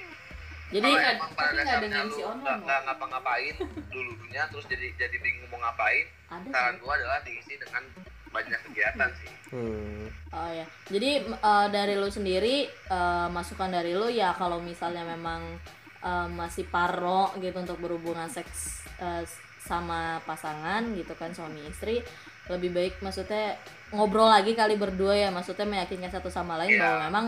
jadi 0.73 0.89
Kalau 0.89 0.99
nggak- 0.99 1.19
tapi 1.63 1.87
lu 1.87 2.11
si 2.11 2.23
online, 2.25 2.61
nggak 2.65 2.81
ngapa-ngapain 2.83 3.55
dulunya 3.87 4.43
terus 4.49 4.65
jadi 4.67 4.87
jadi 4.97 5.17
bingung 5.19 5.47
mau 5.47 5.61
ngapain 5.61 6.07
ada 6.27 6.49
saran 6.49 6.77
gua 6.81 6.97
adalah 6.97 7.21
diisi 7.21 7.55
dengan 7.55 7.85
banyak 8.27 8.57
kegiatan 8.65 9.11
sih. 9.15 9.29
Hmm. 9.53 10.09
Oh 10.33 10.49
ya, 10.51 10.65
jadi 10.89 11.11
eh, 11.29 11.67
dari 11.69 11.95
lu 11.95 12.09
sendiri 12.09 12.65
eh, 12.67 13.27
masukan 13.29 13.69
dari 13.69 13.93
lu 13.93 14.09
ya 14.09 14.33
kalau 14.33 14.57
misalnya 14.59 15.05
memang 15.05 15.61
eh, 16.01 16.29
masih 16.33 16.65
parno 16.67 17.29
gitu 17.37 17.53
untuk 17.55 17.77
berhubungan 17.77 18.27
seks 18.27 18.81
eh, 18.97 19.21
sama 19.61 20.19
pasangan 20.23 20.91
gitu 20.91 21.13
kan 21.13 21.31
suami 21.31 21.63
istri, 21.63 22.01
lebih 22.48 22.70
baik 22.70 22.94
maksudnya 22.98 23.55
ngobrol 23.92 24.26
lagi 24.26 24.57
kali 24.57 24.74
berdua 24.74 25.12
ya, 25.12 25.28
maksudnya 25.28 25.62
meyakinkan 25.62 26.09
satu 26.09 26.26
sama 26.26 26.57
lain 26.57 26.74
Iya. 26.74 26.81
bahwa 26.81 26.98
memang 27.07 27.26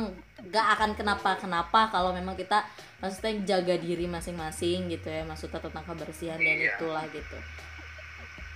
gak 0.49 0.67
akan 0.75 0.91
kenapa 0.97 1.37
kenapa 1.37 1.93
kalau 1.93 2.11
memang 2.11 2.33
kita 2.35 2.65
maksudnya 2.99 3.37
jaga 3.45 3.77
diri 3.77 4.09
masing-masing 4.09 4.89
gitu 4.89 5.07
ya, 5.07 5.23
maksudnya 5.23 5.61
tentang 5.61 5.85
kebersihan 5.85 6.35
dan 6.35 6.57
Iya. 6.57 6.75
itulah 6.75 7.05
gitu. 7.09 7.37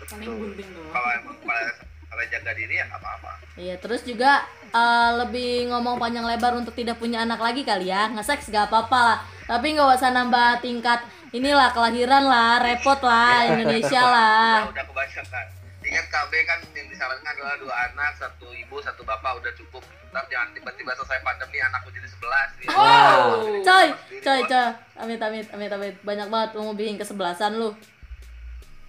paling 0.01 0.25
Betul. 0.25 0.35
gunting 0.41 0.69
doang 0.73 0.89
kalau 0.89 1.09
emang 1.13 1.37
pada 1.45 1.69
kalau 2.09 2.25
jaga 2.25 2.51
diri 2.57 2.75
ya 2.75 2.87
apa-apa 2.89 3.31
Iya, 3.59 3.75
terus 3.77 4.01
juga 4.03 4.41
eh, 4.69 5.11
lebih 5.19 5.69
ngomong 5.69 5.99
panjang 5.99 6.23
lebar 6.23 6.55
untuk 6.55 6.73
tidak 6.73 6.97
punya 6.97 7.27
anak 7.27 7.43
lagi 7.43 7.67
kali 7.67 7.91
ya. 7.91 8.07
Nge-seks 8.09 8.49
gak 8.49 8.71
apa-apa 8.71 8.99
lah. 9.03 9.19
Tapi 9.45 9.75
nggak 9.75 9.99
usah 9.99 10.15
nambah 10.15 10.63
tingkat 10.63 11.03
inilah 11.35 11.75
kelahiran 11.75 12.23
lah, 12.23 12.63
repot 12.63 13.01
lah, 13.03 13.49
Indonesia 13.51 13.99
lah. 13.99 14.65
udah, 14.65 14.73
udah 14.73 14.85
kebanyakan 14.87 15.47
ingat 15.89 16.07
KB 16.13 16.33
kan 16.45 16.61
yang 16.77 16.89
disarankan 16.93 17.33
adalah 17.33 17.57
dua 17.57 17.75
anak 17.89 18.13
satu 18.21 18.53
ibu 18.53 18.77
satu 18.85 19.01
bapak 19.09 19.41
udah 19.41 19.53
cukup 19.57 19.81
ntar 20.13 20.25
jangan 20.29 20.53
tiba-tiba 20.53 20.93
selesai 20.97 21.21
pandemi 21.25 21.61
anakku 21.61 21.89
jadi 21.93 22.09
sebelas 22.09 22.49
ya. 22.61 22.69
Wow, 22.73 23.61
coy, 23.61 23.89
Sendiri, 23.93 24.25
coy, 24.25 24.41
Bos. 24.45 24.49
coy. 24.49 24.69
Amit, 24.99 25.21
amit, 25.21 25.47
amit, 25.53 25.71
amit. 25.73 25.95
Banyak 26.05 26.29
banget 26.33 26.51
lu 26.57 26.65
mau 26.65 26.77
bikin 26.77 26.97
kesebelasan 26.97 27.61
lu. 27.61 27.71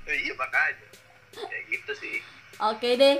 Eh, 0.07 0.17
iya 0.25 0.33
makanya 0.35 0.87
kayak 1.35 1.63
gitu 1.69 1.91
sih 1.95 2.17
Oke 2.59 2.99
deh. 2.99 3.17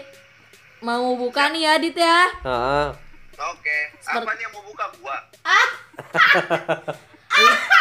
Mau 0.83 1.15
buka 1.15 1.51
nih 1.51 1.63
ya, 1.67 1.73
Dit 1.79 1.95
ya. 1.95 2.27
Ah, 2.43 2.91
oke 3.39 3.77
apa 4.03 4.31
nih 4.35 4.43
yang 4.43 4.51
mau 4.51 4.63
buka 4.67 4.85
gua 4.99 5.15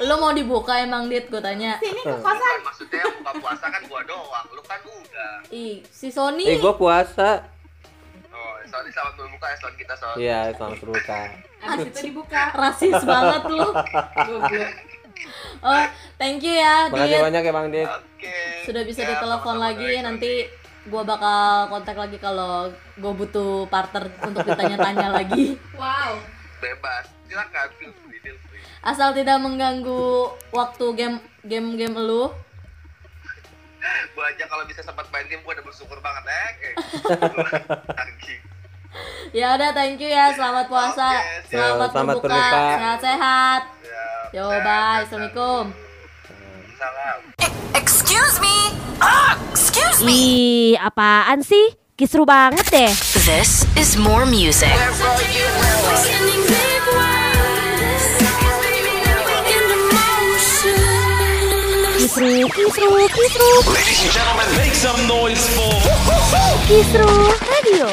Lu 0.00 0.14
mau 0.16 0.32
dibuka 0.32 0.74
emang, 0.76 1.06
Dit? 1.06 1.26
Gue 1.26 1.38
tanya. 1.38 1.76
sini 1.76 2.00
ke 2.00 2.14
kosan 2.14 2.32
bukan 2.32 2.62
maksudnya 2.62 2.98
yang 2.98 3.14
buka 3.16 3.32
puasa 3.36 3.66
kan 3.66 3.82
gua 3.84 4.00
doang 4.02 4.46
lu 4.50 4.62
kan 4.62 4.80
udah 4.82 5.32
Ih, 5.50 5.84
si 5.84 6.08
Sony. 6.08 6.44
eh 6.46 6.56
gua 6.56 6.72
puasa. 6.74 7.44
oh 8.30 8.54
soalnya 8.64 8.90
selamat 8.90 9.14
berbuka 9.16 9.44
ya 9.44 9.56
selamat 9.56 9.76
kita 9.76 9.94
selamat 9.94 10.16
Iya, 10.18 10.38
selamat 10.52 10.78
berbuka. 10.78 11.20
abis 11.62 11.86
itu 11.86 12.00
dibuka 12.06 12.42
Rasis 12.60 12.96
banget 13.02 13.42
lu. 13.46 13.68
goblok 14.16 14.70
Oh, 15.60 15.84
thank 16.16 16.40
you 16.40 16.54
ya, 16.54 16.88
Makasih 16.88 17.12
Dit. 17.12 17.20
banyak 17.22 17.42
ya 17.42 17.52
Bang 17.52 17.68
Dit. 17.68 17.84
oke 17.84 18.36
sudah 18.62 18.82
bisa 18.82 19.00
Ya, 19.02 19.08
ditelepon 19.10 19.56
lagi 19.58 19.84
baik, 19.92 20.00
nanti 20.02 20.32
gua 20.86 21.02
bakal 21.02 21.40
kontak 21.68 21.92
lagi 21.94 22.16
kalau 22.16 22.68
gue 22.94 23.12
butuh 23.14 23.64
partner 23.66 24.08
untuk 24.22 24.40
ditanya-tanya 24.42 25.12
lagi 25.12 25.60
wow 25.76 26.16
bebas 26.60 27.04
silakan 27.26 27.68
feel 27.76 27.92
free 28.00 28.20
feel 28.20 28.38
free 28.46 28.62
asal 28.82 29.10
tidak 29.10 29.40
mengganggu 29.40 30.28
waktu 30.50 30.86
game 30.94 31.16
game 31.42 31.74
game 31.74 31.96
lu 31.96 32.28
gua 34.12 34.24
aja 34.28 34.44
kalau 34.44 34.64
bisa 34.64 34.80
sempat 34.80 35.08
main 35.08 35.24
game 35.26 35.40
gua 35.40 35.56
udah 35.56 35.64
bersyukur 35.64 35.96
banget 35.98 36.24
eh 36.28 36.50
eh. 36.62 36.74
ya 39.32 39.54
udah 39.54 39.70
thank 39.72 39.96
you 39.96 40.10
ya 40.10 40.34
selamat 40.34 40.66
puasa 40.66 41.08
Oke, 41.08 41.48
selamat. 41.48 41.88
Selamat 41.90 42.14
berbuka 42.18 42.28
berbuka. 42.28 42.62
sehat-sehat 42.76 43.62
ya, 43.80 44.04
Yo, 44.30 44.44
sehat, 44.46 44.60
bye. 44.60 44.68
sehat. 44.68 45.00
Assalamualaikum. 45.06 45.64
salam 46.76 47.18
Excuse 47.70 48.36
me. 48.38 48.56
Ah, 48.98 49.32
excuse 49.48 50.00
me. 50.02 50.12
Ih, 50.12 50.76
apaan 50.76 51.40
sih? 51.40 51.79
Kisru 52.00 52.24
banget 52.24 52.64
deh. 52.72 52.88
This 53.28 53.68
is 53.76 54.00
more 54.00 54.24
music. 54.24 54.72
Kisru, 61.98 62.48
kisru, 62.56 62.88
kisru, 63.10 63.48
Ladies 63.74 64.00
and 64.04 64.12
gentlemen, 64.12 64.46
make 64.56 64.74
some 64.74 64.96
noise 65.06 65.44
for. 65.52 65.72
kisru 66.68 67.04
radio. 67.52 67.90